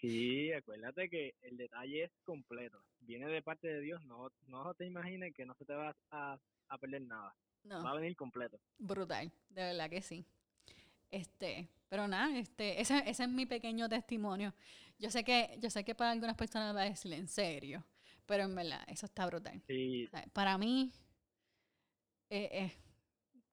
Sí, 0.01 0.51
acuérdate 0.51 1.09
que 1.09 1.35
el 1.41 1.57
detalle 1.57 2.03
es 2.05 2.11
completo. 2.25 2.83
Viene 2.99 3.27
de 3.27 3.41
parte 3.41 3.67
de 3.67 3.79
Dios, 3.81 4.03
no, 4.05 4.29
no 4.47 4.73
te 4.73 4.85
imagines 4.85 5.33
que 5.33 5.45
no 5.45 5.55
se 5.55 5.65
te 5.65 5.73
va 5.73 5.95
a, 6.11 6.37
a 6.67 6.77
perder 6.77 7.01
nada. 7.03 7.33
Va 7.83 7.91
a 7.91 7.95
venir 7.95 8.15
completo. 8.15 8.59
Brutal, 8.77 9.31
de 9.49 9.63
verdad 9.63 9.89
que 9.89 10.01
sí. 10.01 10.25
Este, 11.13 11.70
pero 11.89 12.08
nada, 12.08 12.36
este, 12.39 12.82
ese, 12.82 12.98
ese 13.08 13.24
es 13.24 13.29
mi 13.29 13.46
pequeño 13.46 13.88
testimonio. 13.88 14.51
Yo 14.98 15.12
sé 15.12 15.24
que, 15.24 15.55
yo 15.60 15.70
sé 15.70 15.84
que 15.84 15.93
para 15.93 16.10
algunas 16.10 16.36
personas 16.36 16.75
va 16.75 16.82
a 16.82 16.86
decir 16.89 17.13
en 17.13 17.27
serio, 17.27 17.86
pero 18.25 18.46
en 18.46 18.55
verdad, 18.55 18.84
eso 18.88 19.05
está 19.05 19.27
brutal. 19.27 19.62
Sí. 19.67 20.10
para 20.34 20.58
mí, 20.58 20.91
eh, 22.32 22.50
eh, 22.51 22.74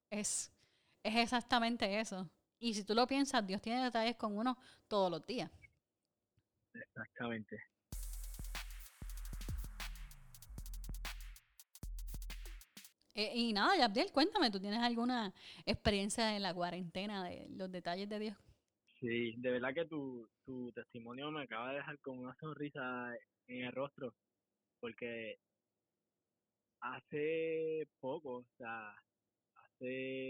es 0.09 0.51
es 1.03 1.15
exactamente 1.15 1.99
eso. 1.99 2.27
Y 2.59 2.73
si 2.73 2.83
tú 2.83 2.95
lo 2.95 3.05
piensas, 3.05 3.45
Dios 3.45 3.61
tiene 3.61 3.83
detalles 3.83 4.15
con 4.15 4.35
uno 4.35 4.57
todos 4.87 5.11
los 5.11 5.23
días. 5.25 5.51
Exactamente. 6.73 7.61
Eh, 13.13 13.31
y 13.35 13.53
nada, 13.53 13.77
Yabdiel, 13.77 14.11
cuéntame, 14.11 14.51
¿tú 14.51 14.59
tienes 14.59 14.79
alguna 14.79 15.33
experiencia 15.65 16.35
en 16.35 16.43
la 16.43 16.53
cuarentena 16.53 17.23
de 17.23 17.47
los 17.49 17.71
detalles 17.71 18.07
de 18.07 18.19
Dios? 18.19 18.37
Sí, 18.99 19.33
de 19.37 19.51
verdad 19.51 19.73
que 19.73 19.85
tu, 19.85 20.29
tu 20.45 20.71
testimonio 20.71 21.31
me 21.31 21.43
acaba 21.43 21.69
de 21.71 21.77
dejar 21.77 21.99
con 21.99 22.19
una 22.19 22.35
sonrisa 22.35 23.13
en 23.47 23.65
el 23.65 23.71
rostro, 23.71 24.13
porque 24.79 25.39
hace 26.79 27.87
poco, 27.99 28.37
o 28.37 28.45
sea, 28.57 28.95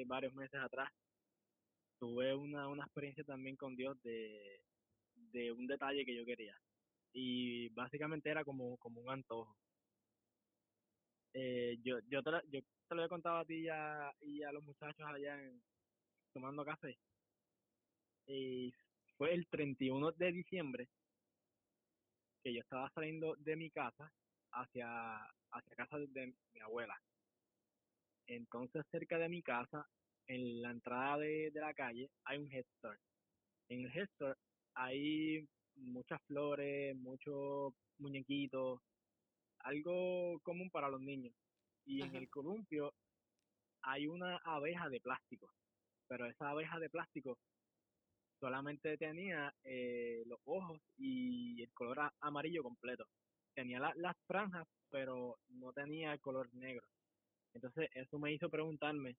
varios 0.07 0.33
meses 0.33 0.59
atrás, 0.59 0.89
tuve 1.99 2.33
una, 2.33 2.67
una 2.67 2.83
experiencia 2.83 3.23
también 3.23 3.55
con 3.55 3.75
Dios 3.75 4.01
de, 4.03 4.61
de 5.15 5.51
un 5.51 5.67
detalle 5.67 6.05
que 6.05 6.15
yo 6.15 6.25
quería. 6.25 6.55
Y 7.13 7.69
básicamente 7.69 8.29
era 8.29 8.43
como, 8.43 8.77
como 8.77 9.01
un 9.01 9.11
antojo. 9.11 9.55
Eh, 11.33 11.77
yo, 11.83 11.99
yo, 12.09 12.21
te, 12.23 12.31
yo 12.49 12.61
te 12.87 12.95
lo 12.95 13.05
he 13.05 13.09
contado 13.09 13.37
a 13.37 13.45
ti 13.45 13.61
y 13.61 13.69
a, 13.69 14.13
y 14.21 14.43
a 14.43 14.51
los 14.51 14.63
muchachos 14.63 15.05
allá 15.05 15.41
en, 15.41 15.61
tomando 16.33 16.65
café. 16.65 16.97
Y 18.27 18.73
fue 19.17 19.33
el 19.33 19.47
31 19.47 20.11
de 20.11 20.31
diciembre 20.31 20.89
que 22.43 22.53
yo 22.53 22.61
estaba 22.61 22.89
saliendo 22.93 23.35
de 23.37 23.55
mi 23.55 23.69
casa 23.69 24.11
hacia, 24.51 25.17
hacia 25.51 25.75
casa 25.75 25.97
de 25.99 26.33
mi 26.53 26.59
abuela. 26.59 26.99
Entonces, 28.27 28.85
cerca 28.91 29.17
de 29.17 29.29
mi 29.29 29.41
casa, 29.41 29.87
en 30.27 30.61
la 30.61 30.71
entrada 30.71 31.17
de, 31.17 31.51
la 31.53 31.73
calle, 31.73 32.09
hay 32.23 32.37
un 32.37 32.51
head 32.51 32.65
En 33.69 33.85
el 33.85 33.97
head 33.97 34.35
hay 34.73 35.47
muchas 35.75 36.21
flores, 36.23 36.95
muchos 36.95 37.73
muñequitos, 37.97 38.81
algo 39.63 40.39
común 40.41 40.69
para 40.69 40.89
los 40.89 41.01
niños. 41.01 41.33
Y 41.85 42.01
en 42.01 42.15
el 42.15 42.29
columpio 42.29 42.93
hay 43.83 44.07
una 44.07 44.37
abeja 44.37 44.89
de 44.89 45.01
plástico, 45.01 45.51
pero 46.07 46.27
esa 46.27 46.49
abeja 46.49 46.79
de 46.79 46.89
plástico 46.89 47.37
solamente 48.39 48.97
tenía 48.97 49.53
eh, 49.63 50.23
los 50.25 50.39
ojos 50.45 50.79
y 50.97 51.61
el 51.61 51.71
color 51.73 52.11
amarillo 52.21 52.63
completo. 52.63 53.05
Tenía 53.53 53.79
las 53.95 54.17
franjas, 54.27 54.67
pero 54.89 55.37
no 55.49 55.73
tenía 55.73 56.13
el 56.13 56.19
color 56.19 56.53
negro. 56.53 56.85
Entonces 57.53 57.89
eso 57.93 58.17
me 58.17 58.33
hizo 58.33 58.49
preguntarme, 58.49 59.15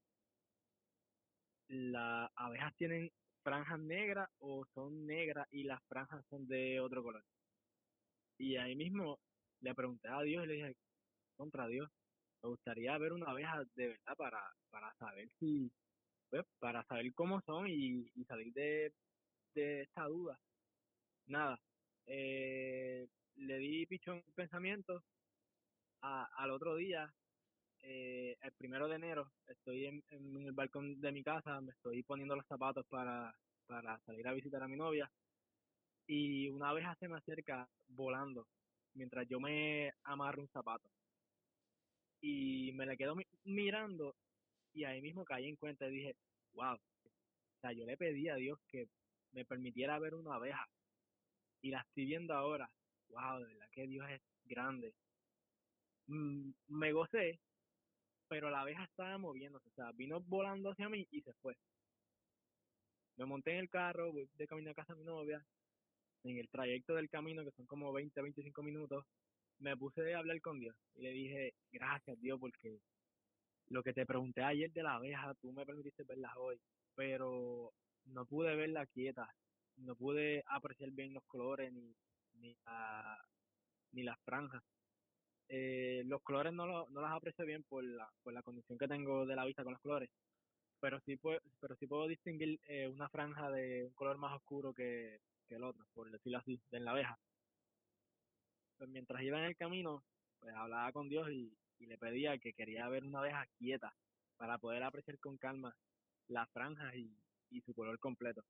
¿las 1.69 2.31
abejas 2.35 2.75
tienen 2.77 3.11
franjas 3.43 3.79
negras 3.81 4.29
o 4.39 4.65
son 4.75 5.07
negras 5.07 5.47
y 5.51 5.65
las 5.65 5.83
franjas 5.85 6.25
son 6.29 6.47
de 6.47 6.81
otro 6.81 7.03
color? 7.03 7.25
Y 8.39 8.57
ahí 8.57 8.75
mismo 8.75 9.19
le 9.63 9.75
pregunté 9.75 10.09
a 10.09 10.21
Dios 10.23 10.45
y 10.45 10.47
le 10.49 10.55
dije, 10.55 10.77
contra 11.37 11.67
Dios, 11.67 11.91
me 12.43 12.51
gustaría 12.51 12.99
ver 12.99 13.13
una 13.13 13.31
abeja 13.31 13.63
de 13.75 13.89
verdad 13.89 14.17
para, 14.17 14.43
para 14.71 14.93
saber 14.95 15.29
si, 15.39 15.71
pues, 16.29 16.45
para 16.59 16.85
saber 16.85 17.13
cómo 17.15 17.41
son 17.43 17.69
y, 17.69 18.05
salir 18.27 18.53
de, 18.53 18.93
de 19.55 19.83
esta 19.83 20.05
duda. 20.07 20.39
Nada, 21.27 21.59
eh, 22.07 23.07
le 23.37 23.59
di 23.59 23.87
pichón 23.87 24.23
pensamiento, 24.35 25.05
al 26.01 26.51
otro 26.51 26.75
día 26.75 27.09
eh, 27.83 28.37
el 28.41 28.53
primero 28.53 28.89
de 28.89 28.97
enero 28.97 29.31
estoy 29.47 29.87
en, 29.87 30.03
el 30.11 30.53
balcón 30.53 31.01
de 31.01 31.13
mi 31.13 31.23
casa, 31.23 31.61
me 31.61 31.71
estoy 31.71 32.03
poniendo 32.03 32.35
los 32.35 32.47
zapatos 32.47 32.85
para, 32.89 33.33
para 33.67 34.01
salir 34.01 34.27
a 34.27 34.33
visitar 34.33 34.63
a 34.63 34.69
mi 34.69 34.77
novia 34.77 35.11
y 36.07 36.49
una 36.49 36.71
abeja 36.71 36.97
se 36.97 37.07
me 37.07 37.19
acerca 37.19 37.69
volando 37.89 38.49
mientras 38.95 39.27
yo 39.29 39.41
me 39.41 39.93
amarro 40.05 40.43
un 40.43 40.49
zapato. 40.49 40.89
Y 42.21 42.73
me 42.75 42.87
la 42.87 42.97
quedo 42.97 43.17
mirando 43.45 44.15
y 44.73 44.85
ahí 44.85 45.03
mismo 45.03 45.25
caí 45.25 45.49
en 45.49 45.57
cuenta 45.57 45.89
y 45.89 45.93
dije, 45.93 46.17
wow, 46.55 46.75
o 46.75 47.61
sea, 47.61 47.73
yo 47.73 47.85
le 47.85 47.97
pedí 47.97 48.29
a 48.29 48.37
Dios 48.37 48.59
que 48.69 48.89
me 49.33 49.45
permitiera 49.45 49.99
ver 49.99 50.15
una 50.15 50.35
abeja 50.37 50.67
y 51.63 51.71
la 51.71 51.81
estoy 51.81 52.07
viendo 52.07 52.35
ahora. 52.35 52.71
Wow, 53.09 53.41
de 53.41 53.47
verdad 53.47 53.69
que 53.73 53.87
Dios 53.87 54.09
es 54.11 54.21
grande. 54.45 54.95
Mm, 56.07 56.53
me 56.69 56.93
gocé 56.93 57.41
pero 58.33 58.49
la 58.49 58.63
abeja 58.63 58.85
estaba 58.85 59.19
moviéndose, 59.19 59.69
o 59.69 59.75
sea, 59.75 59.93
vino 59.93 60.19
volando 60.19 60.71
hacia 60.71 60.89
mí 60.89 61.07
y 61.11 61.21
se 61.21 61.35
fue. 61.35 61.55
Me 63.19 63.27
monté 63.27 63.51
en 63.51 63.59
el 63.59 63.69
carro, 63.69 64.11
voy 64.11 64.27
de 64.39 64.47
camino 64.47 64.71
a 64.71 64.75
casa 64.75 64.95
de 64.95 65.01
mi 65.01 65.05
novia, 65.05 65.45
en 66.25 66.39
el 66.39 66.49
trayecto 66.49 66.95
del 66.95 67.09
camino, 67.09 67.45
que 67.45 67.51
son 67.53 67.67
como 67.67 67.93
20, 67.93 68.21
25 68.21 68.63
minutos, 68.63 69.05
me 69.59 69.77
puse 69.77 70.15
a 70.15 70.19
hablar 70.19 70.41
con 70.41 70.59
Dios 70.59 70.77
y 70.95 71.03
le 71.03 71.13
dije, 71.13 71.55
gracias 71.71 72.21
Dios, 72.21 72.39
porque 72.41 72.81
lo 73.69 73.83
que 73.83 73.93
te 73.93 74.07
pregunté 74.07 74.43
ayer 74.43 74.71
de 74.73 74.83
la 74.83 74.95
abeja, 74.95 75.35
tú 75.41 75.53
me 75.53 75.65
permitiste 75.65 76.05
verla 76.05 76.33
hoy, 76.37 76.61
pero 76.95 77.73
no 78.07 78.27
pude 78.27 78.55
verla 78.57 78.87
quieta, 78.87 79.29
no 79.77 79.95
pude 79.95 80.43
apreciar 80.47 80.91
bien 80.91 81.15
los 81.15 81.25
colores 81.25 81.73
ni, 81.73 81.95
ni, 82.35 84.03
las 84.03 84.19
franjas. 84.25 84.63
Eh, 85.49 86.03
los 86.07 86.23
colores 86.23 86.53
no, 86.53 86.67
lo, 86.67 86.89
no 86.91 87.01
las 87.01 87.13
aprecio 87.13 87.45
bien 87.45 87.63
por 87.65 87.85
la, 87.85 88.11
por 88.23 88.33
la 88.33 88.43
condición 88.43 88.79
que 88.79 88.89
tengo 88.89 89.27
de 89.27 89.37
la 89.37 89.45
vista 89.45 89.63
con 89.63 89.73
los 89.73 89.83
colores, 89.83 90.11
pero 90.81 90.99
sí, 91.07 91.17
puedo, 91.17 91.41
pero 91.61 91.77
sí 91.77 91.87
puedo 91.87 92.09
distinguir 92.09 92.59
eh, 92.67 92.89
una 92.89 93.09
franja 93.09 93.51
de 93.51 93.85
un 93.85 93.93
color 93.93 94.19
más 94.19 94.35
oscuro 94.35 94.73
que, 94.73 95.21
que 95.49 95.57
el 95.57 95.65
otro, 95.65 95.85
por 95.95 96.11
decirlo 96.11 96.39
así, 96.39 96.61
de 96.71 96.81
la 96.81 96.93
abeja. 96.93 97.19
Pues 98.79 98.91
mientras 98.91 99.23
iba 99.23 99.39
en 99.39 99.45
el 99.45 99.57
camino, 99.57 100.03
pues 100.41 100.55
hablaba 100.55 100.93
con 100.93 101.09
Dios 101.09 101.31
y, 101.31 101.57
y 101.79 101.87
le 101.87 101.99
pedía 101.99 102.39
que 102.39 102.53
quería 102.53 102.89
ver 102.89 103.05
una 103.05 103.21
abeja 103.21 103.47
quieta 103.59 103.95
para 104.37 104.59
poder 104.59 104.83
apreciar 104.83 105.19
con 105.19 105.37
calma 105.39 105.77
las 106.29 106.51
franjas 106.51 106.95
y, 106.95 107.17
y 107.51 107.61
su 107.61 107.75
color 107.75 107.99
completo. 107.99 108.45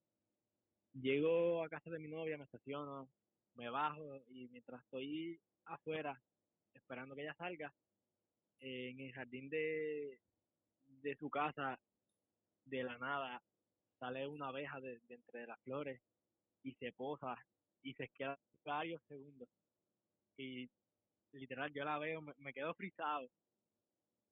Llego 0.95 1.63
a 1.63 1.69
casa 1.69 1.91
de 1.91 1.99
mi 1.99 2.09
novia, 2.09 2.39
me 2.39 2.45
estaciono, 2.45 3.09
me 3.55 3.69
bajo 3.71 4.23
y 4.29 4.49
mientras 4.49 4.83
estoy 4.83 5.41
afuera 5.65 6.21
esperando 6.75 7.15
que 7.15 7.23
ella 7.23 7.35
salga, 7.35 7.73
en 8.61 9.01
el 9.01 9.13
jardín 9.13 9.49
de, 9.49 10.21
de 10.87 11.17
su 11.17 11.29
casa, 11.29 11.79
de 12.65 12.85
la 12.85 12.97
nada, 12.99 13.43
sale 13.99 14.27
una 14.27 14.49
abeja 14.49 14.81
de, 14.81 15.01
entre 15.09 15.47
las 15.47 15.61
flores 15.63 16.01
y 16.63 16.73
se 16.75 16.93
posa 16.93 17.37
y 17.83 17.95
se 17.95 18.09
queda 18.09 18.39
varios 18.65 19.03
segundos. 19.09 19.49
Y 20.37 20.69
literal, 21.33 21.73
yo 21.73 21.85
la 21.85 21.99
veo, 21.99 22.21
me, 22.21 22.53
quedo 22.53 22.75
frisado. 22.75 23.29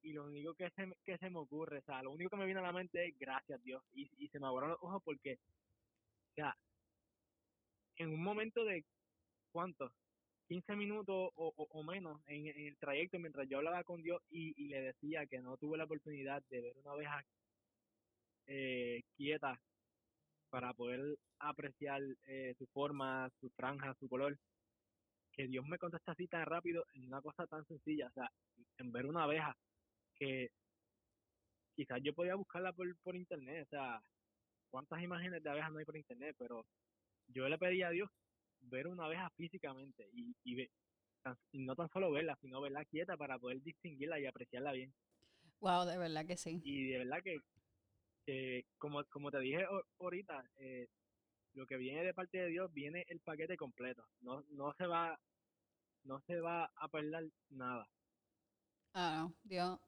Y 0.02 0.12
lo 0.12 0.26
único 0.26 0.54
que 0.54 0.70
se, 0.70 0.90
que 1.04 1.18
se 1.18 1.30
me 1.30 1.38
ocurre, 1.38 1.78
o 1.78 1.82
sea, 1.82 2.02
lo 2.02 2.12
único 2.12 2.30
que 2.30 2.36
me 2.36 2.46
viene 2.46 2.60
a 2.60 2.64
la 2.64 2.72
mente 2.72 3.06
es 3.06 3.18
gracias 3.18 3.62
Dios. 3.62 3.82
Y, 3.92 4.10
y 4.18 4.28
se 4.28 4.38
me 4.40 4.46
abrieron 4.46 4.70
los 4.70 4.82
ojos 4.82 5.02
porque, 5.04 5.34
o 5.34 6.34
sea, 6.34 6.56
en 7.96 8.10
un 8.10 8.22
momento 8.22 8.64
de, 8.64 8.84
¿cuánto? 9.52 9.92
15 10.48 10.74
minutos 10.74 11.30
o, 11.36 11.54
o, 11.56 11.82
menos 11.84 12.20
en, 12.26 12.48
el 12.48 12.76
trayecto 12.78 13.20
mientras 13.20 13.48
yo 13.48 13.58
hablaba 13.58 13.84
con 13.84 14.02
Dios 14.02 14.20
y, 14.30 14.52
y, 14.60 14.68
le 14.68 14.80
decía 14.80 15.24
que 15.26 15.38
no 15.40 15.56
tuve 15.56 15.78
la 15.78 15.84
oportunidad 15.84 16.42
de 16.50 16.60
ver 16.60 16.76
una 16.78 16.90
abeja 16.90 17.24
eh, 18.46 19.04
quieta 19.16 19.60
para 20.50 20.74
poder 20.74 21.00
apreciar 21.38 22.02
eh, 22.26 22.54
su 22.58 22.66
forma, 22.66 23.30
su 23.40 23.48
franja, 23.50 23.94
su 23.98 24.08
color, 24.08 24.36
que 25.32 25.46
Dios 25.46 25.64
me 25.66 25.78
contesta 25.78 26.12
así 26.12 26.26
tan 26.26 26.44
rápido 26.44 26.84
en 26.94 27.06
una 27.06 27.22
cosa 27.22 27.46
tan 27.46 27.64
sencilla, 27.66 28.08
o 28.08 28.12
sea, 28.12 28.30
en 28.78 28.92
ver 28.92 29.06
una 29.06 29.24
abeja 29.24 29.56
que 30.16 30.50
quizás 31.74 32.00
yo 32.02 32.12
podía 32.12 32.34
buscarla 32.34 32.72
por, 32.72 32.86
por 32.98 33.16
internet, 33.16 33.66
o 33.66 33.70
sea, 33.70 34.02
cuántas 34.70 35.02
imágenes 35.02 35.42
de 35.42 35.50
abejas 35.50 35.72
no 35.72 35.78
hay 35.78 35.84
por 35.84 35.96
internet, 35.96 36.34
pero 36.38 36.66
yo 37.28 37.48
le 37.48 37.58
pedí 37.58 37.82
a 37.82 37.90
Dios 37.90 38.10
ver 38.60 38.86
una 38.86 39.06
abeja 39.06 39.30
físicamente 39.30 40.08
y, 40.12 40.34
y, 40.44 40.68
no 41.52 41.74
tan 41.74 41.88
solo 41.90 42.10
verla, 42.10 42.36
sino 42.40 42.60
verla 42.60 42.84
quieta 42.84 43.16
para 43.16 43.38
poder 43.38 43.62
distinguirla 43.62 44.18
y 44.20 44.26
apreciarla 44.26 44.72
bien. 44.72 44.92
Wow, 45.60 45.86
de 45.86 45.98
verdad 45.98 46.26
que 46.26 46.36
sí. 46.36 46.60
Y 46.64 46.88
de 46.88 46.98
verdad 46.98 47.22
que, 47.22 47.38
que 48.24 48.64
como, 48.78 49.04
como 49.04 49.30
te 49.30 49.40
dije 49.40 49.64
ahorita, 49.98 50.44
eh, 50.56 50.88
lo 51.54 51.66
que 51.66 51.76
viene 51.76 52.04
de 52.04 52.14
parte 52.14 52.38
de 52.38 52.48
Dios 52.48 52.72
viene 52.72 53.04
el 53.08 53.20
paquete 53.20 53.56
completo. 53.56 54.04
No, 54.20 54.44
no 54.50 54.72
se 54.74 54.86
va 54.86 55.18
no 56.04 56.20
se 56.26 56.40
va 56.40 56.70
a 56.76 56.88
perder 56.88 57.30
nada. 57.50 57.86
Ah, 58.94 59.28
Dios. 59.44 59.78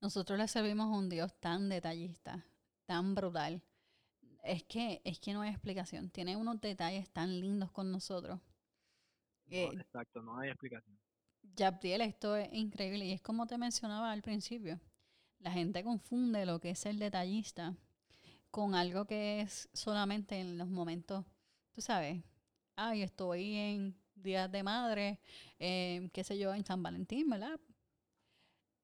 Nosotros 0.00 0.38
le 0.38 0.48
servimos 0.48 0.86
a 0.86 0.98
un 0.98 1.08
Dios 1.08 1.38
tan 1.40 1.68
detallista, 1.68 2.44
tan 2.86 3.14
brutal, 3.14 3.62
es 4.44 4.62
que, 4.64 5.00
es 5.04 5.18
que 5.18 5.32
no 5.32 5.40
hay 5.40 5.50
explicación. 5.50 6.10
Tiene 6.10 6.36
unos 6.36 6.60
detalles 6.60 7.10
tan 7.10 7.40
lindos 7.40 7.72
con 7.72 7.90
nosotros. 7.90 8.40
exacto, 9.48 10.22
no 10.22 10.38
hay 10.38 10.50
explicación. 10.50 10.98
Yabdiel, 11.56 12.02
esto 12.02 12.36
es 12.36 12.52
increíble. 12.52 13.06
Y 13.06 13.12
es 13.12 13.22
como 13.22 13.46
te 13.46 13.56
mencionaba 13.58 14.12
al 14.12 14.22
principio. 14.22 14.80
La 15.44 15.52
gente 15.52 15.84
confunde 15.84 16.46
lo 16.46 16.58
que 16.58 16.70
es 16.70 16.86
el 16.86 16.98
detallista 16.98 17.76
con 18.50 18.74
algo 18.74 19.04
que 19.04 19.42
es 19.42 19.68
solamente 19.74 20.40
en 20.40 20.56
los 20.56 20.68
momentos, 20.68 21.26
tú 21.72 21.82
sabes, 21.82 22.24
ay, 22.76 23.02
estoy 23.02 23.54
en 23.54 23.94
días 24.14 24.50
de 24.50 24.62
madre, 24.62 25.20
eh, 25.58 26.08
qué 26.14 26.24
sé 26.24 26.38
yo, 26.38 26.54
en 26.54 26.64
San 26.64 26.82
Valentín, 26.82 27.28
¿verdad? 27.28 27.60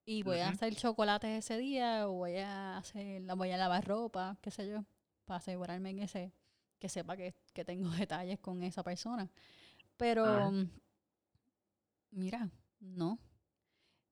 Y 0.05 0.23
voy 0.23 0.41
a 0.41 0.51
hacer 0.51 0.77
chocolate 0.77 1.39
ese 1.39 1.57
día, 1.57 2.07
o 2.07 2.13
voy 2.13 2.37
a 2.37 2.77
hacer, 2.77 3.23
voy 3.37 3.53
a 3.53 3.57
lavar 3.57 3.89
ropa, 3.89 4.37
qué 4.43 4.51
sé 4.51 4.69
yo 4.69 4.85
para 5.25 5.39
asegurarme 5.39 5.91
en 5.91 6.01
ese, 6.01 6.35
que 6.79 6.91
sepa 6.91 7.17
que, 7.17 7.35
tengo 7.65 7.89
detalles 8.07 8.39
con 8.39 8.63
esa 8.63 8.83
persona. 8.83 9.31
Pero, 9.97 10.51
mm, 10.51 10.69
mira, 12.11 12.51
no. 12.81 13.19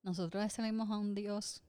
Nosotros 0.02 0.50
servimos 0.50 0.90
a 0.90 0.96
un 0.96 1.14
Dios 1.14 1.62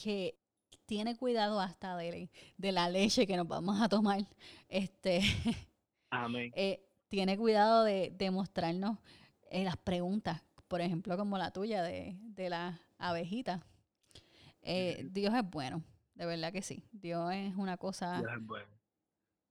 que 0.00 0.38
tiene 0.84 1.16
cuidado 1.16 1.60
hasta 1.60 1.96
de, 1.96 2.30
de 2.56 2.72
la 2.72 2.88
leche 2.88 3.26
que 3.26 3.36
nos 3.36 3.48
vamos 3.48 3.80
a 3.80 3.88
tomar. 3.88 4.20
Este, 4.68 5.20
Amén. 6.10 6.52
Eh, 6.54 6.86
tiene 7.08 7.36
cuidado 7.36 7.82
de, 7.84 8.12
de 8.16 8.30
mostrarnos 8.30 8.98
eh, 9.50 9.64
las 9.64 9.76
preguntas, 9.76 10.42
por 10.68 10.80
ejemplo, 10.80 11.16
como 11.16 11.38
la 11.38 11.50
tuya 11.50 11.82
de, 11.82 12.16
de 12.20 12.50
la 12.50 12.80
abejita. 12.98 13.64
Eh, 14.62 15.06
Dios 15.10 15.32
es 15.34 15.48
bueno, 15.48 15.82
de 16.14 16.26
verdad 16.26 16.52
que 16.52 16.62
sí. 16.62 16.84
Dios 16.92 17.32
es 17.32 17.54
una 17.56 17.76
cosa 17.76 18.18
Dios 18.20 18.32
es 18.36 18.46
bueno. 18.46 18.76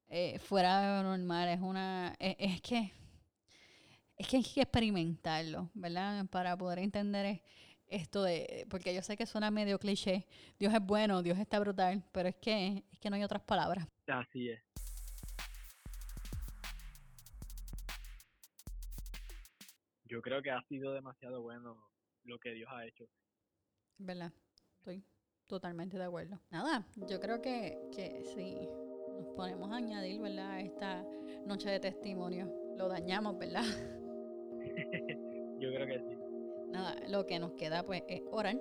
Eh, 0.08 0.40
fuera 0.40 0.82
de 0.82 1.04
lo 1.04 1.18
normal. 1.18 1.50
Es 1.50 1.62
una. 1.62 2.14
E, 2.20 2.36
es, 2.38 2.62
que. 2.62 2.92
Es 4.18 4.28
que 4.28 4.38
hay 4.38 4.44
que 4.44 4.62
experimentarlo, 4.62 5.70
¿verdad? 5.74 6.26
Para 6.28 6.56
poder 6.56 6.80
entender 6.80 7.42
esto 7.88 8.24
de. 8.24 8.66
Porque 8.70 8.94
yo 8.94 9.02
sé 9.02 9.18
que 9.18 9.26
suena 9.26 9.52
medio 9.52 9.80
cliché. 9.80 10.28
Dios 10.60 10.74
es 10.74 10.82
bueno, 10.82 11.22
Dios 11.22 11.38
está 11.38 11.60
brutal, 11.60 12.04
pero 12.12 12.30
es 12.30 12.36
que, 12.36 12.84
es 12.92 13.00
que 13.00 13.10
no 13.10 13.16
hay 13.16 13.24
otras 13.24 13.44
palabras. 13.44 13.88
Así 14.08 14.50
es. 14.50 14.62
Yo 20.06 20.22
creo 20.22 20.42
que 20.42 20.52
ha 20.52 20.62
sido 20.64 20.94
demasiado 20.94 21.42
bueno 21.42 21.78
lo 22.24 22.40
que 22.40 22.54
Dios 22.54 22.70
ha 22.72 22.86
hecho. 22.86 23.06
¿Verdad? 23.98 24.32
Estoy 24.78 25.04
totalmente 25.48 25.98
de 25.98 26.04
acuerdo. 26.04 26.40
Nada, 26.52 26.88
yo 26.96 27.20
creo 27.20 27.42
que, 27.42 27.78
que 27.94 28.24
sí 28.36 28.56
nos 29.16 29.28
ponemos 29.36 29.72
a 29.72 29.78
añadir, 29.78 30.22
¿verdad? 30.22 30.60
Esta 30.60 31.04
noche 31.46 31.70
de 31.70 31.80
testimonio. 31.80 32.52
Lo 32.78 32.88
dañamos, 32.88 33.38
¿verdad? 33.38 33.64
Yo 35.60 35.74
creo 35.74 35.88
que 35.88 36.00
sí. 36.00 36.25
Lo 37.16 37.26
que 37.26 37.40
nos 37.40 37.54
queda 37.54 37.84
pues 37.84 38.04
es 38.10 38.22
orar. 38.30 38.60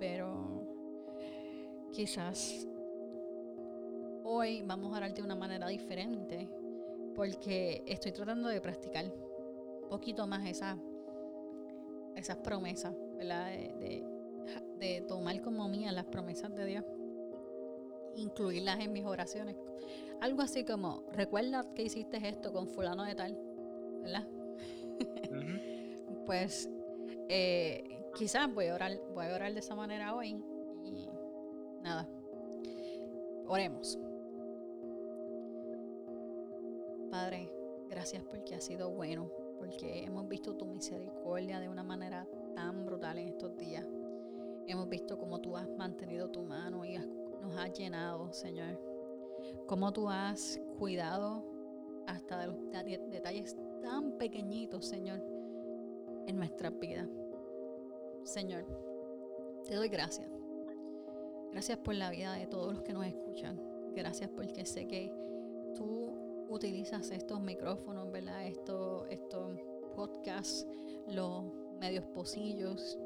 Pero 0.00 0.66
quizás 1.92 2.66
hoy 4.24 4.62
vamos 4.62 4.92
a 4.92 4.96
orar 4.96 5.14
de 5.14 5.22
una 5.22 5.36
manera 5.36 5.68
diferente. 5.68 6.48
Porque 7.14 7.84
estoy 7.86 8.10
tratando 8.12 8.48
de 8.48 8.60
practicar 8.60 9.04
un 9.04 9.88
poquito 9.88 10.26
más 10.26 10.44
esa, 10.46 10.76
esas 12.16 12.36
promesas, 12.38 12.94
¿verdad? 13.16 13.46
De, 13.50 13.74
de, 13.78 14.04
de 14.78 15.00
tomar 15.02 15.40
como 15.40 15.68
mías 15.68 15.94
las 15.94 16.06
promesas 16.06 16.52
de 16.54 16.66
Dios 16.66 16.84
incluirlas 18.16 18.80
en 18.80 18.92
mis 18.92 19.04
oraciones. 19.04 19.56
Algo 20.20 20.42
así 20.42 20.64
como, 20.64 21.04
recuerda 21.12 21.64
que 21.74 21.82
hiciste 21.82 22.16
esto 22.26 22.52
con 22.52 22.66
fulano 22.66 23.04
de 23.04 23.14
tal, 23.14 23.38
¿verdad? 24.02 24.26
pues 26.26 26.70
eh, 27.28 28.04
quizás 28.14 28.52
voy 28.52 28.66
a, 28.66 28.74
orar, 28.74 28.92
voy 29.14 29.26
a 29.26 29.34
orar 29.34 29.52
de 29.52 29.60
esa 29.60 29.74
manera 29.74 30.14
hoy 30.14 30.42
y 30.84 31.08
nada, 31.82 32.08
oremos. 33.46 33.98
Padre, 37.10 37.52
gracias 37.88 38.22
porque 38.24 38.54
has 38.54 38.64
sido 38.64 38.90
bueno, 38.90 39.30
porque 39.58 40.04
hemos 40.04 40.28
visto 40.28 40.56
tu 40.56 40.66
misericordia 40.66 41.60
de 41.60 41.68
una 41.68 41.82
manera 41.82 42.28
tan 42.54 42.84
brutal 42.84 43.18
en 43.18 43.28
estos 43.28 43.56
días. 43.56 43.86
Hemos 44.66 44.88
visto 44.88 45.16
cómo 45.18 45.40
tú 45.40 45.56
has 45.56 45.68
mantenido 45.68 46.28
tu 46.28 46.42
mano 46.42 46.84
y 46.84 46.98
nos 46.98 47.56
has 47.56 47.72
llenado, 47.72 48.32
Señor. 48.32 48.80
Cómo 49.66 49.92
tú 49.92 50.08
has 50.08 50.60
cuidado 50.78 51.44
hasta 52.06 52.38
de 52.38 52.46
los 52.46 52.56
detalles 53.10 53.56
tan 53.82 54.12
pequeñitos, 54.18 54.86
Señor, 54.86 55.22
en 56.26 56.36
nuestra 56.36 56.70
vida. 56.70 57.08
Señor, 58.24 58.64
te 59.64 59.74
doy 59.74 59.88
gracias. 59.88 60.28
Gracias 61.52 61.78
por 61.78 61.94
la 61.94 62.10
vida 62.10 62.34
de 62.34 62.46
todos 62.46 62.74
los 62.74 62.82
que 62.82 62.92
nos 62.92 63.06
escuchan. 63.06 63.60
Gracias 63.94 64.28
porque 64.30 64.66
sé 64.66 64.86
que 64.86 65.12
tú 65.74 66.46
utilizas 66.48 67.10
estos 67.10 67.40
micrófonos, 67.40 68.10
¿verdad? 68.10 68.46
Estos, 68.46 69.06
estos 69.10 69.58
podcasts, 69.94 70.66
los 71.08 71.44
medios 71.80 72.04
posillos 72.06 72.98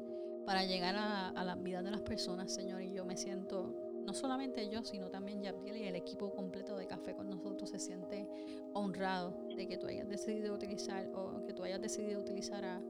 para 0.45 0.65
llegar 0.65 0.95
a, 0.95 1.29
a 1.29 1.43
la 1.43 1.55
vida 1.55 1.81
de 1.81 1.91
las 1.91 2.01
personas, 2.01 2.51
Señor. 2.51 2.81
Y 2.81 2.93
yo 2.93 3.05
me 3.05 3.15
siento 3.15 3.73
no 4.05 4.13
solamente 4.13 4.67
yo, 4.69 4.83
sino 4.83 5.09
también 5.09 5.41
Yabdiel 5.41 5.77
y 5.77 5.83
el 5.83 5.95
equipo 5.95 6.33
completo 6.33 6.75
de 6.75 6.87
Café 6.87 7.15
con 7.15 7.29
nosotros 7.29 7.69
se 7.69 7.79
siente 7.79 8.27
honrado 8.73 9.37
de 9.55 9.67
que 9.67 9.77
tú 9.77 9.87
hayas 9.87 10.09
decidido 10.09 10.55
utilizar 10.55 11.09
o 11.13 11.45
que 11.45 11.53
tú 11.53 11.63
hayas 11.63 11.81
decidido 11.81 12.19
utilizar 12.19 12.65
a, 12.65 12.81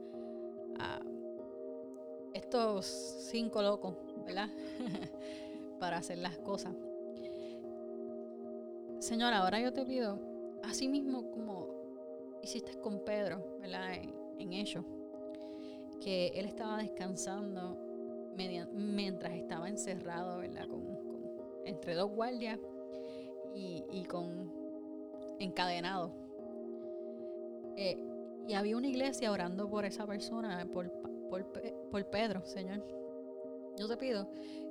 a 0.78 1.00
estos 2.34 2.86
cinco 3.30 3.62
locos, 3.62 3.94
¿verdad? 4.24 4.48
Para 5.78 5.98
hacer 5.98 6.18
las 6.18 6.38
cosas. 6.38 6.74
Señora, 8.98 9.38
ahora 9.38 9.60
yo 9.60 9.72
te 9.72 9.84
pido, 9.84 10.18
así 10.62 10.86
mismo 10.86 11.30
como 11.30 11.68
hiciste 12.42 12.78
con 12.78 13.00
Pedro, 13.00 13.58
¿verdad? 13.60 13.94
En, 13.94 14.14
en 14.38 14.52
ello, 14.52 14.84
que 16.00 16.28
él 16.28 16.46
estaba 16.46 16.78
descansando 16.78 17.76
mientras 18.72 19.34
estaba 19.34 19.68
encerrado, 19.68 20.38
¿verdad? 20.38 20.66
Con, 20.68 20.82
entre 21.64 21.94
dos 21.94 22.10
guardias 22.10 22.58
y, 23.54 24.04
con 24.04 24.52
encadenado. 25.38 26.10
Eh, 27.76 27.98
y 28.48 28.54
había 28.54 28.76
una 28.76 28.88
iglesia 28.88 29.30
orando 29.30 29.68
por 29.68 29.84
esa 29.84 30.06
persona, 30.06 30.66
por, 30.72 30.90
por, 31.90 32.10
Pedro, 32.10 32.44
Señor. 32.44 32.84
Yo 33.76 33.88
te 33.88 33.96
pido 33.96 34.28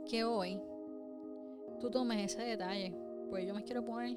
que 0.10 0.23
hoy 0.23 0.62
tú 1.79 1.89
tomes 1.89 2.31
ese 2.31 2.43
detalle, 2.43 2.93
pues 3.29 3.47
yo 3.47 3.53
me 3.53 3.63
quiero 3.63 3.84
poner 3.84 4.15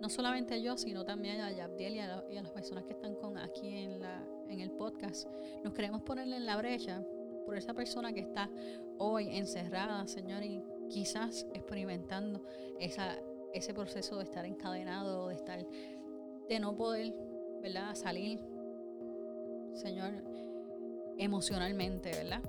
no 0.00 0.08
solamente 0.10 0.60
yo, 0.60 0.76
sino 0.76 1.04
también 1.04 1.40
a 1.40 1.50
Yabdiel 1.50 1.94
y 1.94 1.98
a, 2.00 2.24
y 2.30 2.36
a, 2.36 2.42
las 2.42 2.50
personas 2.50 2.84
que 2.84 2.92
están 2.92 3.14
con 3.14 3.38
aquí 3.38 3.68
en, 3.68 4.00
la, 4.00 4.22
en 4.48 4.60
el 4.60 4.70
podcast. 4.70 5.28
Nos 5.62 5.72
queremos 5.72 6.02
ponerle 6.02 6.36
en 6.36 6.44
la 6.44 6.56
brecha 6.56 7.02
por 7.46 7.56
esa 7.56 7.72
persona 7.74 8.12
que 8.12 8.20
está 8.20 8.50
hoy 8.98 9.36
encerrada, 9.36 10.06
Señor, 10.06 10.42
y 10.42 10.62
quizás 10.88 11.46
experimentando 11.54 12.42
esa, 12.78 13.16
ese 13.52 13.72
proceso 13.72 14.18
de 14.18 14.24
estar 14.24 14.44
encadenado, 14.44 15.28
de 15.28 15.34
estar, 15.34 15.66
de 16.48 16.60
no 16.60 16.76
poder, 16.76 17.14
¿verdad? 17.64 17.94
Salir, 17.94 18.40
Señor, 19.72 20.12
emocionalmente, 21.16 22.10
¿verdad? 22.10 22.42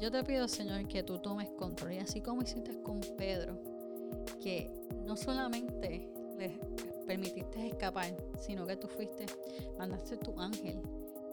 Yo 0.00 0.10
te 0.10 0.24
pido, 0.24 0.48
Señor, 0.48 0.88
que 0.88 1.04
tú 1.04 1.20
tomes 1.20 1.48
control. 1.50 1.92
Y 1.92 1.98
así 1.98 2.20
como 2.20 2.42
hiciste 2.42 2.82
con 2.82 3.00
Pedro, 3.16 3.56
que 4.42 4.72
no 5.06 5.16
solamente 5.16 6.10
le 6.36 6.58
permitiste 7.06 7.68
escapar, 7.68 8.12
sino 8.40 8.66
que 8.66 8.76
tú 8.76 8.88
fuiste, 8.88 9.24
mandaste 9.78 10.16
tu 10.16 10.38
ángel 10.38 10.82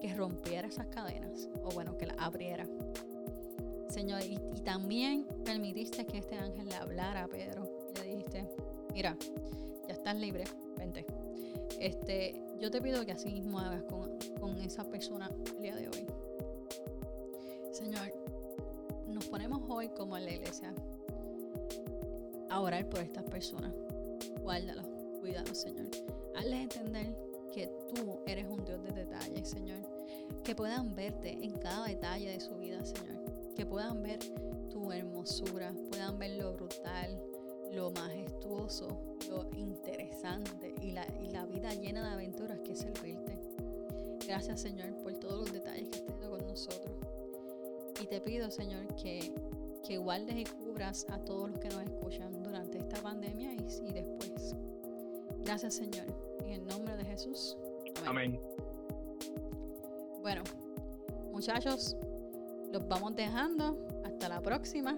que 0.00 0.14
rompiera 0.14 0.68
esas 0.68 0.86
cadenas, 0.86 1.48
o 1.64 1.70
bueno, 1.70 1.98
que 1.98 2.06
las 2.06 2.18
abriera. 2.18 2.68
Señor, 3.88 4.22
y, 4.22 4.38
también 4.60 5.26
permitiste 5.44 6.06
que 6.06 6.18
este 6.18 6.36
ángel 6.36 6.68
le 6.68 6.76
hablara 6.76 7.24
a 7.24 7.28
Pedro. 7.28 7.68
Le 7.96 8.04
dijiste, 8.04 8.48
mira, 8.94 9.16
ya 9.88 9.92
estás 9.92 10.16
libre, 10.16 10.44
vente. 10.78 11.04
Este, 11.82 12.40
yo 12.60 12.70
te 12.70 12.80
pido 12.80 13.04
que 13.04 13.10
así 13.10 13.32
mismo 13.32 13.58
hagas 13.58 13.82
con, 13.90 14.16
con 14.38 14.56
esa 14.60 14.84
persona 14.88 15.28
el 15.56 15.62
día 15.62 15.74
de 15.74 15.88
hoy. 15.88 16.06
Señor, 17.72 18.14
nos 19.08 19.26
ponemos 19.26 19.62
hoy 19.68 19.88
como 19.88 20.16
en 20.16 20.26
la 20.26 20.30
iglesia 20.30 20.72
a 22.50 22.60
orar 22.60 22.88
por 22.88 23.00
estas 23.00 23.24
personas. 23.24 23.74
Guárdalos, 24.42 24.86
cuídalos, 25.18 25.58
Señor. 25.58 25.88
Hazles 26.36 26.60
entender 26.60 27.16
que 27.52 27.66
tú 27.92 28.20
eres 28.26 28.46
un 28.46 28.64
Dios 28.64 28.80
de 28.84 28.92
detalles, 28.92 29.48
Señor. 29.48 29.80
Que 30.44 30.54
puedan 30.54 30.94
verte 30.94 31.30
en 31.32 31.58
cada 31.58 31.88
detalle 31.88 32.30
de 32.30 32.40
su 32.40 32.54
vida, 32.58 32.84
Señor. 32.84 33.24
Que 33.56 33.66
puedan 33.66 34.04
ver 34.04 34.20
tu 34.70 34.92
hermosura, 34.92 35.74
puedan 35.90 36.16
ver 36.16 36.36
lo 36.40 36.52
brutal, 36.52 37.20
lo 37.72 37.90
majestuoso, 37.90 38.88
lo 39.28 39.48
interesante 39.56 40.74
y 40.82 40.92
la, 40.92 41.06
y 41.22 41.30
la 41.30 41.46
vida 41.46 41.72
llena 41.74 42.06
de 42.06 42.14
aventuras 42.14 42.60
que 42.60 42.72
es 42.72 42.80
servirte. 42.80 43.38
Gracias, 44.26 44.60
Señor, 44.60 44.94
por 45.02 45.14
todos 45.14 45.40
los 45.40 45.52
detalles 45.52 45.88
que 45.88 45.96
has 45.96 46.04
tenido 46.04 46.30
con 46.30 46.46
nosotros. 46.46 46.94
Y 48.00 48.06
te 48.06 48.20
pido, 48.20 48.50
Señor, 48.50 48.86
que, 48.96 49.32
que 49.86 49.98
guardes 49.98 50.36
y 50.36 50.44
cubras 50.44 51.06
a 51.10 51.18
todos 51.18 51.50
los 51.50 51.58
que 51.58 51.68
nos 51.68 51.82
escuchan 51.82 52.42
durante 52.42 52.78
esta 52.78 53.00
pandemia 53.00 53.52
y, 53.52 53.66
y 53.88 53.92
después. 53.92 54.54
Gracias, 55.44 55.74
Señor. 55.74 56.06
En 56.44 56.52
el 56.52 56.66
nombre 56.66 56.96
de 56.96 57.04
Jesús. 57.04 57.56
Amén. 58.06 58.40
Bueno, 60.20 60.42
muchachos, 61.32 61.96
los 62.70 62.86
vamos 62.86 63.16
dejando. 63.16 63.76
Hasta 64.04 64.28
la 64.28 64.40
próxima. 64.40 64.96